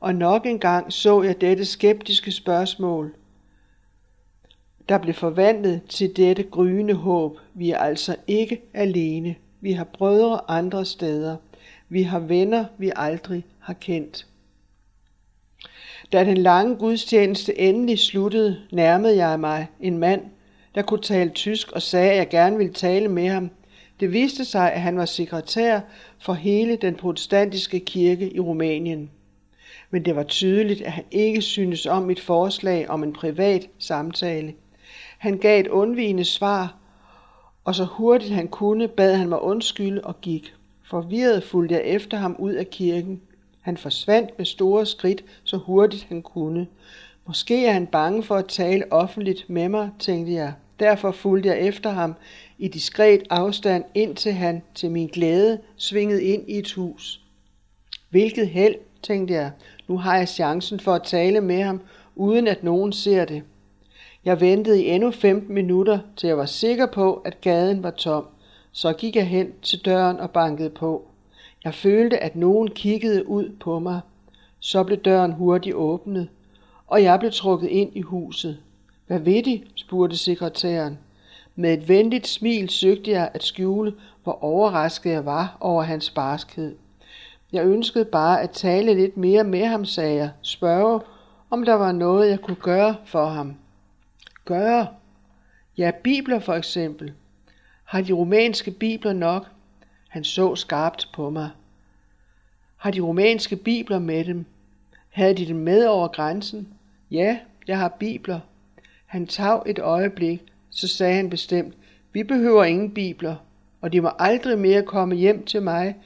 og 0.00 0.14
nok 0.14 0.46
en 0.46 0.58
gang 0.58 0.92
så 0.92 1.22
jeg 1.22 1.40
dette 1.40 1.64
skeptiske 1.64 2.32
spørgsmål. 2.32 3.14
Der 4.88 4.98
blev 4.98 5.14
forvandlet 5.14 5.80
til 5.88 6.16
dette 6.16 6.42
gryende 6.42 6.94
håb. 6.94 7.38
Vi 7.54 7.70
er 7.70 7.78
altså 7.78 8.16
ikke 8.26 8.60
alene. 8.74 9.34
Vi 9.60 9.72
har 9.72 9.84
brødre 9.84 10.40
andre 10.48 10.84
steder. 10.84 11.36
Vi 11.88 12.02
har 12.02 12.18
venner, 12.18 12.64
vi 12.78 12.92
aldrig 12.96 13.44
har 13.58 13.74
kendt. 13.74 14.26
Da 16.12 16.24
den 16.24 16.36
lange 16.36 16.76
gudstjeneste 16.76 17.58
endelig 17.58 17.98
sluttede, 17.98 18.60
nærmede 18.72 19.16
jeg 19.16 19.40
mig 19.40 19.66
en 19.80 19.98
mand, 19.98 20.22
der 20.74 20.82
kunne 20.82 21.02
tale 21.02 21.30
tysk 21.30 21.72
og 21.72 21.82
sagde, 21.82 22.10
at 22.10 22.16
jeg 22.16 22.28
gerne 22.28 22.56
ville 22.56 22.72
tale 22.72 23.08
med 23.08 23.28
ham. 23.28 23.50
Det 24.00 24.12
viste 24.12 24.44
sig, 24.44 24.72
at 24.72 24.80
han 24.80 24.96
var 24.96 25.04
sekretær 25.04 25.80
for 26.18 26.32
hele 26.32 26.76
den 26.76 26.94
protestantiske 26.94 27.80
kirke 27.80 28.34
i 28.34 28.40
Rumænien. 28.40 29.10
Men 29.90 30.04
det 30.04 30.16
var 30.16 30.22
tydeligt, 30.22 30.82
at 30.82 30.92
han 30.92 31.04
ikke 31.10 31.42
syntes 31.42 31.86
om 31.86 32.02
mit 32.02 32.20
forslag 32.20 32.90
om 32.90 33.02
en 33.02 33.12
privat 33.12 33.68
samtale. 33.78 34.54
Han 35.18 35.38
gav 35.38 35.60
et 35.60 35.68
undvigende 35.68 36.24
svar, 36.24 36.76
og 37.64 37.74
så 37.74 37.84
hurtigt 37.84 38.34
han 38.34 38.48
kunne, 38.48 38.88
bad 38.88 39.14
han 39.14 39.28
mig 39.28 39.42
undskylde 39.42 40.04
og 40.04 40.20
gik. 40.20 40.54
Forvirret 40.90 41.44
fulgte 41.44 41.74
jeg 41.74 41.84
efter 41.84 42.16
ham 42.16 42.36
ud 42.38 42.52
af 42.52 42.70
kirken. 42.70 43.20
Han 43.60 43.76
forsvandt 43.76 44.30
med 44.38 44.46
store 44.46 44.86
skridt, 44.86 45.24
så 45.44 45.56
hurtigt 45.56 46.06
han 46.08 46.22
kunne. 46.22 46.66
Måske 47.30 47.66
er 47.66 47.72
han 47.72 47.86
bange 47.86 48.22
for 48.22 48.36
at 48.36 48.46
tale 48.46 48.92
offentligt 48.92 49.50
med 49.50 49.68
mig, 49.68 49.90
tænkte 49.98 50.32
jeg. 50.32 50.52
Derfor 50.80 51.10
fulgte 51.10 51.48
jeg 51.48 51.60
efter 51.60 51.90
ham 51.90 52.14
i 52.58 52.68
diskret 52.68 53.22
afstand, 53.30 53.84
indtil 53.94 54.32
han 54.32 54.62
til 54.74 54.90
min 54.90 55.06
glæde 55.06 55.58
svingede 55.76 56.24
ind 56.24 56.50
i 56.50 56.58
et 56.58 56.72
hus. 56.72 57.20
Hvilket 58.08 58.48
held, 58.48 58.74
tænkte 59.02 59.34
jeg. 59.34 59.50
Nu 59.88 59.98
har 59.98 60.16
jeg 60.16 60.28
chancen 60.28 60.80
for 60.80 60.92
at 60.92 61.02
tale 61.02 61.40
med 61.40 61.62
ham, 61.62 61.80
uden 62.16 62.48
at 62.48 62.64
nogen 62.64 62.92
ser 62.92 63.24
det. 63.24 63.42
Jeg 64.24 64.40
ventede 64.40 64.82
i 64.82 64.88
endnu 64.88 65.10
15 65.10 65.54
minutter, 65.54 65.98
til 66.16 66.26
jeg 66.26 66.38
var 66.38 66.46
sikker 66.46 66.86
på, 66.86 67.14
at 67.14 67.40
gaden 67.40 67.82
var 67.82 67.90
tom. 67.90 68.26
Så 68.72 68.92
gik 68.92 69.16
jeg 69.16 69.28
hen 69.28 69.52
til 69.62 69.84
døren 69.84 70.20
og 70.20 70.30
bankede 70.30 70.70
på. 70.70 71.08
Jeg 71.64 71.74
følte, 71.74 72.18
at 72.18 72.36
nogen 72.36 72.70
kiggede 72.70 73.28
ud 73.28 73.56
på 73.60 73.78
mig. 73.78 74.00
Så 74.60 74.82
blev 74.82 74.98
døren 74.98 75.32
hurtigt 75.32 75.74
åbnet, 75.74 76.28
og 76.90 77.02
jeg 77.02 77.18
blev 77.18 77.30
trukket 77.32 77.68
ind 77.68 77.96
i 77.96 78.00
huset. 78.00 78.58
Hvad 79.06 79.18
ved 79.18 79.42
de? 79.42 79.62
spurgte 79.74 80.16
sekretæren. 80.16 80.98
Med 81.54 81.74
et 81.74 81.88
venligt 81.88 82.26
smil 82.26 82.68
søgte 82.68 83.10
jeg 83.10 83.30
at 83.34 83.42
skjule, 83.42 83.94
hvor 84.22 84.44
overrasket 84.44 85.10
jeg 85.10 85.24
var 85.24 85.56
over 85.60 85.82
hans 85.82 86.10
barskhed. 86.10 86.76
Jeg 87.52 87.64
ønskede 87.66 88.04
bare 88.04 88.42
at 88.42 88.50
tale 88.50 88.94
lidt 88.94 89.16
mere 89.16 89.44
med 89.44 89.64
ham, 89.64 89.84
sagde 89.84 90.14
jeg. 90.14 90.30
Spørge, 90.42 91.00
om 91.50 91.64
der 91.64 91.74
var 91.74 91.92
noget, 91.92 92.30
jeg 92.30 92.40
kunne 92.40 92.56
gøre 92.56 92.96
for 93.04 93.26
ham. 93.26 93.56
Gøre? 94.44 94.86
Ja, 95.78 95.90
bibler 96.02 96.38
for 96.38 96.54
eksempel. 96.54 97.12
Har 97.84 98.00
de 98.00 98.12
romanske 98.12 98.70
bibler 98.70 99.12
nok? 99.12 99.46
Han 100.08 100.24
så 100.24 100.54
skarpt 100.54 101.08
på 101.14 101.30
mig. 101.30 101.50
Har 102.76 102.90
de 102.90 103.00
romanske 103.00 103.56
bibler 103.56 103.98
med 103.98 104.24
dem? 104.24 104.46
Havde 105.10 105.34
de 105.34 105.46
dem 105.46 105.56
med 105.56 105.86
over 105.86 106.08
grænsen? 106.08 106.68
Ja, 107.10 107.38
jeg 107.68 107.78
har 107.78 107.96
bibler. 107.98 108.40
Han 109.06 109.26
tav 109.26 109.62
et 109.66 109.78
øjeblik, 109.78 110.42
så 110.70 110.88
sagde 110.88 111.16
han 111.16 111.30
bestemt, 111.30 111.74
vi 112.12 112.22
behøver 112.22 112.64
ingen 112.64 112.94
bibler, 112.94 113.36
og 113.80 113.92
de 113.92 114.00
må 114.00 114.10
aldrig 114.18 114.58
mere 114.58 114.82
komme 114.82 115.14
hjem 115.14 115.44
til 115.44 115.62
mig, 115.62 115.96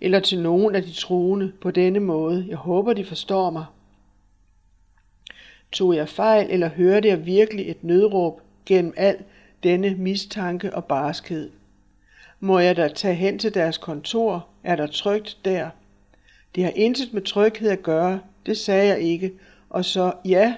eller 0.00 0.20
til 0.20 0.42
nogen 0.42 0.74
af 0.74 0.82
de 0.82 0.92
troende 0.92 1.52
på 1.60 1.70
denne 1.70 2.00
måde. 2.00 2.46
Jeg 2.48 2.56
håber, 2.56 2.92
de 2.92 3.04
forstår 3.04 3.50
mig. 3.50 3.64
Tog 5.72 5.96
jeg 5.96 6.08
fejl, 6.08 6.46
eller 6.50 6.68
hørte 6.68 7.08
jeg 7.08 7.26
virkelig 7.26 7.70
et 7.70 7.84
nødråb 7.84 8.40
gennem 8.66 8.94
al 8.96 9.16
denne 9.62 9.94
mistanke 9.94 10.74
og 10.74 10.84
barskhed? 10.84 11.50
Må 12.40 12.58
jeg 12.58 12.76
da 12.76 12.88
tage 12.88 13.14
hen 13.14 13.38
til 13.38 13.54
deres 13.54 13.78
kontor? 13.78 14.46
Er 14.64 14.76
der 14.76 14.86
trygt 14.86 15.38
der? 15.44 15.70
Det 16.54 16.64
har 16.64 16.72
intet 16.76 17.12
med 17.12 17.22
tryghed 17.22 17.70
at 17.70 17.82
gøre, 17.82 18.20
det 18.46 18.58
sagde 18.58 18.88
jeg 18.88 19.00
ikke. 19.00 19.32
Og 19.76 19.84
så, 19.84 20.12
ja, 20.24 20.54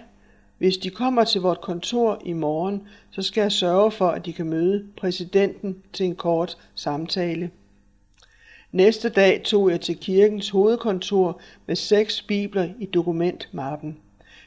hvis 0.59 0.77
de 0.77 0.91
kommer 0.91 1.25
til 1.25 1.41
vort 1.41 1.61
kontor 1.61 2.23
i 2.25 2.33
morgen, 2.33 2.83
så 3.11 3.23
skal 3.23 3.41
jeg 3.41 3.53
sørge 3.53 3.91
for, 3.91 4.09
at 4.09 4.27
de 4.27 4.33
kan 4.33 4.49
møde 4.49 4.85
præsidenten 4.97 5.77
til 5.93 6.07
en 6.07 6.17
kort 6.17 6.59
samtale. 6.75 7.51
Næste 8.73 9.09
dag 9.09 9.43
tog 9.45 9.71
jeg 9.71 9.81
til 9.81 9.97
kirkens 9.97 10.51
hovedkontor 10.51 11.41
med 11.67 11.77
seks 11.77 12.23
bibler 12.23 12.69
i 12.79 12.87
dokumentmappen. 12.87 13.97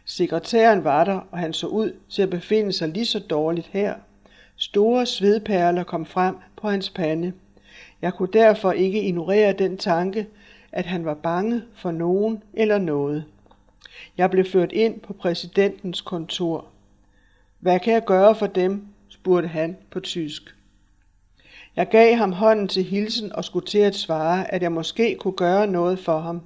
Sekretæren 0.05 0.83
var 0.83 1.03
der, 1.03 1.19
og 1.31 1.37
han 1.37 1.53
så 1.53 1.67
ud 1.67 1.93
til 2.09 2.21
at 2.21 2.29
befinde 2.29 2.73
sig 2.73 2.89
lige 2.89 3.05
så 3.05 3.19
dårligt 3.19 3.67
her. 3.67 3.95
Store 4.55 5.05
svedperler 5.05 5.83
kom 5.83 6.05
frem 6.05 6.35
på 6.55 6.69
hans 6.69 6.89
pande. 6.89 7.33
Jeg 8.01 8.13
kunne 8.13 8.33
derfor 8.33 8.71
ikke 8.71 9.01
ignorere 9.01 9.53
den 9.53 9.77
tanke, 9.77 10.27
at 10.71 10.85
han 10.85 11.05
var 11.05 11.13
bange 11.13 11.61
for 11.75 11.91
nogen 11.91 12.43
eller 12.53 12.77
noget. 12.77 13.25
Jeg 14.17 14.31
blev 14.31 14.45
ført 14.45 14.71
ind 14.71 14.99
på 14.99 15.13
præsidentens 15.13 16.01
kontor. 16.01 16.67
Hvad 17.59 17.79
kan 17.79 17.93
jeg 17.93 18.05
gøre 18.05 18.35
for 18.35 18.47
dem? 18.47 18.85
spurgte 19.09 19.47
han 19.47 19.77
på 19.91 19.99
tysk. 19.99 20.55
Jeg 21.75 21.89
gav 21.89 22.15
ham 22.15 22.31
hånden 22.31 22.67
til 22.67 22.83
hilsen 22.83 23.35
og 23.35 23.45
skulle 23.45 23.65
til 23.65 23.77
at 23.77 23.95
svare, 23.95 24.53
at 24.53 24.61
jeg 24.61 24.71
måske 24.71 25.15
kunne 25.15 25.33
gøre 25.33 25.67
noget 25.67 25.99
for 25.99 26.19
ham. 26.19 26.41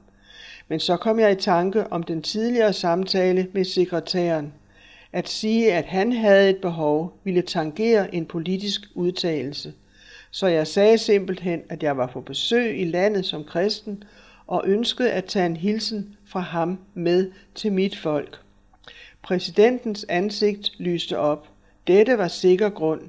Men 0.67 0.79
så 0.79 0.97
kom 0.97 1.19
jeg 1.19 1.31
i 1.31 1.35
tanke 1.35 1.91
om 1.91 2.03
den 2.03 2.21
tidligere 2.21 2.73
samtale 2.73 3.47
med 3.53 3.65
sekretæren. 3.65 4.53
At 5.13 5.29
sige, 5.29 5.73
at 5.73 5.85
han 5.85 6.11
havde 6.11 6.49
et 6.49 6.57
behov, 6.61 7.19
ville 7.23 7.41
tangere 7.41 8.15
en 8.15 8.25
politisk 8.25 8.81
udtalelse. 8.95 9.73
Så 10.31 10.47
jeg 10.47 10.67
sagde 10.67 10.97
simpelthen, 10.97 11.61
at 11.69 11.83
jeg 11.83 11.97
var 11.97 12.07
på 12.07 12.21
besøg 12.21 12.79
i 12.81 12.85
landet 12.85 13.25
som 13.25 13.43
kristen, 13.43 14.03
og 14.47 14.63
ønskede 14.65 15.11
at 15.11 15.25
tage 15.25 15.45
en 15.45 15.57
hilsen 15.57 16.17
fra 16.25 16.39
ham 16.39 16.79
med 16.93 17.31
til 17.55 17.73
mit 17.73 17.97
folk. 17.97 18.39
Præsidentens 19.23 20.05
ansigt 20.09 20.71
lyste 20.79 21.17
op. 21.17 21.49
Dette 21.87 22.17
var 22.17 22.27
sikker 22.27 22.69
grund. 22.69 23.01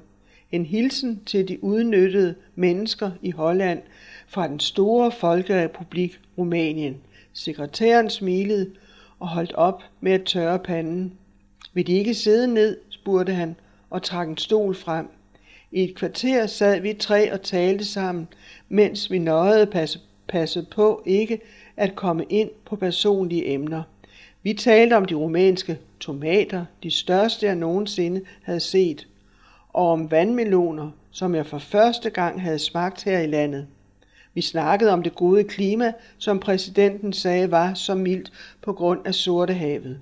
En 0.51 0.65
hilsen 0.65 1.21
til 1.25 1.47
de 1.47 1.63
udnyttede 1.63 2.35
mennesker 2.55 3.11
i 3.21 3.31
Holland 3.31 3.81
fra 4.27 4.47
den 4.47 4.59
store 4.59 5.11
folkerepublik 5.11 6.19
Rumænien. 6.37 6.97
Sekretæren 7.33 8.09
smilede 8.09 8.71
og 9.19 9.27
holdt 9.27 9.53
op 9.53 9.83
med 10.01 10.11
at 10.11 10.23
tørre 10.23 10.59
panden. 10.59 11.13
Vil 11.73 11.87
de 11.87 11.93
ikke 11.93 12.13
sidde 12.13 12.53
ned, 12.53 12.77
spurgte 12.89 13.33
han 13.33 13.55
og 13.89 14.03
trak 14.03 14.27
en 14.27 14.37
stol 14.37 14.75
frem. 14.75 15.09
I 15.71 15.83
et 15.83 15.95
kvarter 15.95 16.47
sad 16.47 16.81
vi 16.81 16.93
tre 16.93 17.33
og 17.33 17.41
talte 17.41 17.85
sammen, 17.85 18.27
mens 18.69 19.11
vi 19.11 19.17
nøjede 19.17 19.65
passe, 19.65 19.99
passet 20.27 20.67
på 20.67 21.03
ikke 21.05 21.39
at 21.77 21.95
komme 21.95 22.25
ind 22.29 22.49
på 22.65 22.75
personlige 22.75 23.47
emner. 23.53 23.83
Vi 24.43 24.53
talte 24.53 24.93
om 24.97 25.05
de 25.05 25.15
rumænske 25.15 25.77
tomater, 25.99 26.65
de 26.83 26.91
største 26.91 27.45
jeg 27.45 27.55
nogensinde 27.55 28.21
havde 28.43 28.59
set, 28.59 29.07
og 29.69 29.91
om 29.91 30.11
vandmeloner, 30.11 30.91
som 31.11 31.35
jeg 31.35 31.45
for 31.45 31.59
første 31.59 32.09
gang 32.09 32.41
havde 32.41 32.59
smagt 32.59 33.03
her 33.03 33.19
i 33.19 33.27
landet. 33.27 33.67
Vi 34.33 34.41
snakkede 34.41 34.91
om 34.91 35.03
det 35.03 35.15
gode 35.15 35.43
klima, 35.43 35.93
som 36.17 36.39
præsidenten 36.39 37.13
sagde 37.13 37.51
var 37.51 37.73
så 37.73 37.95
mildt 37.95 38.31
på 38.61 38.73
grund 38.73 39.07
af 39.07 39.15
Sortehavet. 39.15 39.99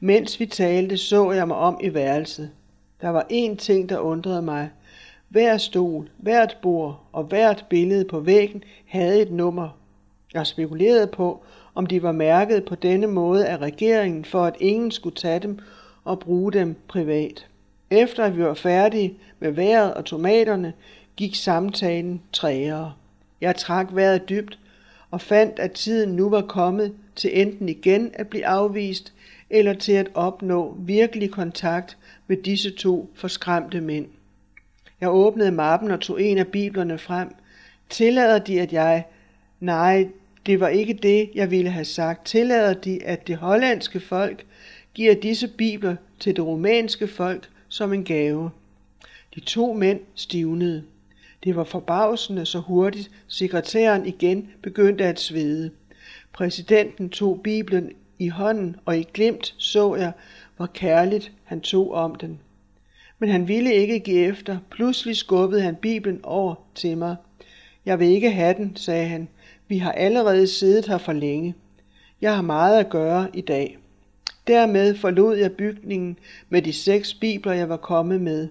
Mens 0.00 0.40
vi 0.40 0.46
talte, 0.46 0.96
så 0.96 1.32
jeg 1.32 1.46
mig 1.46 1.56
om 1.56 1.80
i 1.82 1.94
værelset. 1.94 2.50
Der 3.00 3.08
var 3.08 3.26
én 3.32 3.56
ting, 3.56 3.88
der 3.88 3.98
undrede 3.98 4.42
mig. 4.42 4.70
Hver 5.28 5.58
stol, 5.58 6.08
hvert 6.16 6.56
bord 6.62 7.00
og 7.12 7.24
hvert 7.24 7.64
billede 7.70 8.04
på 8.04 8.20
væggen 8.20 8.64
havde 8.86 9.22
et 9.22 9.32
nummer. 9.32 9.68
Jeg 10.34 10.46
spekulerede 10.46 11.06
på, 11.06 11.44
om 11.74 11.86
de 11.86 12.02
var 12.02 12.12
mærket 12.12 12.64
på 12.64 12.74
denne 12.74 13.06
måde 13.06 13.46
af 13.46 13.56
regeringen, 13.56 14.24
for 14.24 14.44
at 14.44 14.56
ingen 14.60 14.90
skulle 14.90 15.16
tage 15.16 15.40
dem 15.40 15.58
og 16.04 16.18
bruge 16.18 16.52
dem 16.52 16.76
privat. 16.88 17.46
Efter 17.90 18.24
at 18.24 18.36
vi 18.36 18.42
var 18.42 18.54
færdige 18.54 19.14
med 19.38 19.50
vejret 19.50 19.94
og 19.94 20.04
tomaterne, 20.04 20.72
gik 21.16 21.34
samtalen 21.34 22.22
træere. 22.32 22.92
Jeg 23.40 23.56
trak 23.56 23.88
vejret 23.94 24.28
dybt 24.28 24.58
og 25.10 25.20
fandt, 25.20 25.58
at 25.58 25.72
tiden 25.72 26.16
nu 26.16 26.30
var 26.30 26.42
kommet 26.42 26.94
til 27.16 27.40
enten 27.40 27.68
igen 27.68 28.10
at 28.14 28.28
blive 28.28 28.46
afvist, 28.46 29.12
eller 29.50 29.74
til 29.74 29.92
at 29.92 30.08
opnå 30.14 30.76
virkelig 30.78 31.30
kontakt 31.30 31.98
med 32.26 32.36
disse 32.36 32.70
to 32.70 33.10
forskræmte 33.14 33.80
mænd. 33.80 34.06
Jeg 35.00 35.10
åbnede 35.10 35.50
mappen 35.50 35.90
og 35.90 36.00
tog 36.00 36.22
en 36.22 36.38
af 36.38 36.46
biblerne 36.46 36.98
frem. 36.98 37.34
Tillader 37.90 38.38
de, 38.38 38.60
at 38.60 38.72
jeg... 38.72 39.04
Nej, 39.60 40.08
det 40.46 40.60
var 40.60 40.68
ikke 40.68 40.92
det, 40.94 41.30
jeg 41.34 41.50
ville 41.50 41.70
have 41.70 41.84
sagt. 41.84 42.26
Tillader 42.26 42.74
de, 42.74 43.04
at 43.04 43.26
det 43.26 43.36
hollandske 43.36 44.00
folk 44.00 44.46
giver 44.94 45.14
disse 45.14 45.48
bibler 45.48 45.96
til 46.20 46.36
det 46.36 46.44
romanske 46.44 47.08
folk 47.08 47.48
som 47.68 47.92
en 47.92 48.04
gave. 48.04 48.50
De 49.34 49.40
to 49.40 49.72
mænd 49.72 50.00
stivnede. 50.14 50.84
Det 51.44 51.56
var 51.56 51.64
forbavsende 51.64 52.46
så 52.46 52.58
hurtigt, 52.58 53.10
sekretæren 53.28 54.06
igen 54.06 54.50
begyndte 54.62 55.04
at 55.04 55.20
svede. 55.20 55.70
Præsidenten 56.32 57.10
tog 57.10 57.40
Bibelen 57.44 57.92
i 58.18 58.28
hånden, 58.28 58.76
og 58.84 58.98
i 58.98 59.06
glimt 59.12 59.54
så 59.58 59.94
jeg, 59.94 60.12
hvor 60.56 60.66
kærligt 60.66 61.32
han 61.44 61.60
tog 61.60 61.92
om 61.92 62.14
den. 62.14 62.40
Men 63.18 63.28
han 63.28 63.48
ville 63.48 63.74
ikke 63.74 63.98
give 63.98 64.26
efter. 64.26 64.58
Pludselig 64.70 65.16
skubbede 65.16 65.62
han 65.62 65.76
Bibelen 65.76 66.20
over 66.22 66.54
til 66.74 66.98
mig. 66.98 67.16
Jeg 67.86 68.00
vil 68.00 68.08
ikke 68.08 68.30
have 68.30 68.54
den, 68.54 68.76
sagde 68.76 69.06
han. 69.06 69.28
Vi 69.68 69.78
har 69.78 69.92
allerede 69.92 70.46
siddet 70.46 70.86
her 70.86 70.98
for 70.98 71.12
længe. 71.12 71.54
Jeg 72.20 72.34
har 72.34 72.42
meget 72.42 72.78
at 72.78 72.90
gøre 72.90 73.28
i 73.34 73.40
dag. 73.40 73.78
Dermed 74.46 74.94
forlod 74.94 75.36
jeg 75.36 75.52
bygningen 75.52 76.18
med 76.48 76.62
de 76.62 76.72
seks 76.72 77.14
bibler, 77.14 77.52
jeg 77.52 77.68
var 77.68 77.76
kommet 77.76 78.20
med. 78.20 78.48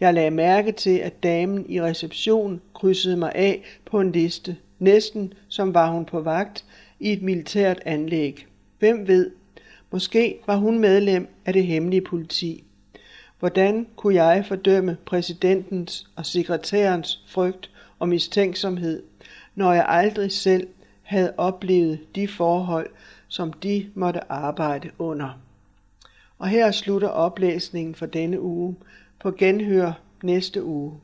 Jeg 0.00 0.14
lagde 0.14 0.30
mærke 0.30 0.72
til, 0.72 0.98
at 0.98 1.22
damen 1.22 1.66
i 1.68 1.82
reception 1.82 2.60
krydsede 2.74 3.16
mig 3.16 3.32
af 3.34 3.62
på 3.84 4.00
en 4.00 4.12
liste, 4.12 4.56
næsten 4.78 5.32
som 5.48 5.74
var 5.74 5.90
hun 5.90 6.04
på 6.04 6.20
vagt 6.20 6.64
i 7.00 7.12
et 7.12 7.22
militært 7.22 7.80
anlæg. 7.84 8.46
Hvem 8.78 9.08
ved, 9.08 9.30
måske 9.92 10.38
var 10.46 10.56
hun 10.56 10.78
medlem 10.78 11.28
af 11.46 11.52
det 11.52 11.66
hemmelige 11.66 12.00
politi. 12.00 12.64
Hvordan 13.38 13.86
kunne 13.96 14.14
jeg 14.14 14.44
fordømme 14.48 14.96
præsidentens 15.06 16.10
og 16.16 16.26
sekretærens 16.26 17.24
frygt 17.28 17.70
og 17.98 18.08
mistænksomhed, 18.08 19.02
når 19.54 19.72
jeg 19.72 19.84
aldrig 19.88 20.32
selv 20.32 20.68
havde 21.02 21.34
oplevet 21.36 22.14
de 22.14 22.28
forhold, 22.28 22.90
som 23.28 23.52
de 23.52 23.90
måtte 23.94 24.32
arbejde 24.32 24.90
under. 24.98 25.40
Og 26.38 26.48
her 26.48 26.70
slutter 26.70 27.08
oplæsningen 27.08 27.94
for 27.94 28.06
denne 28.06 28.40
uge. 28.40 28.76
På 29.20 29.30
genhør 29.30 29.92
næste 30.22 30.64
uge. 30.64 31.00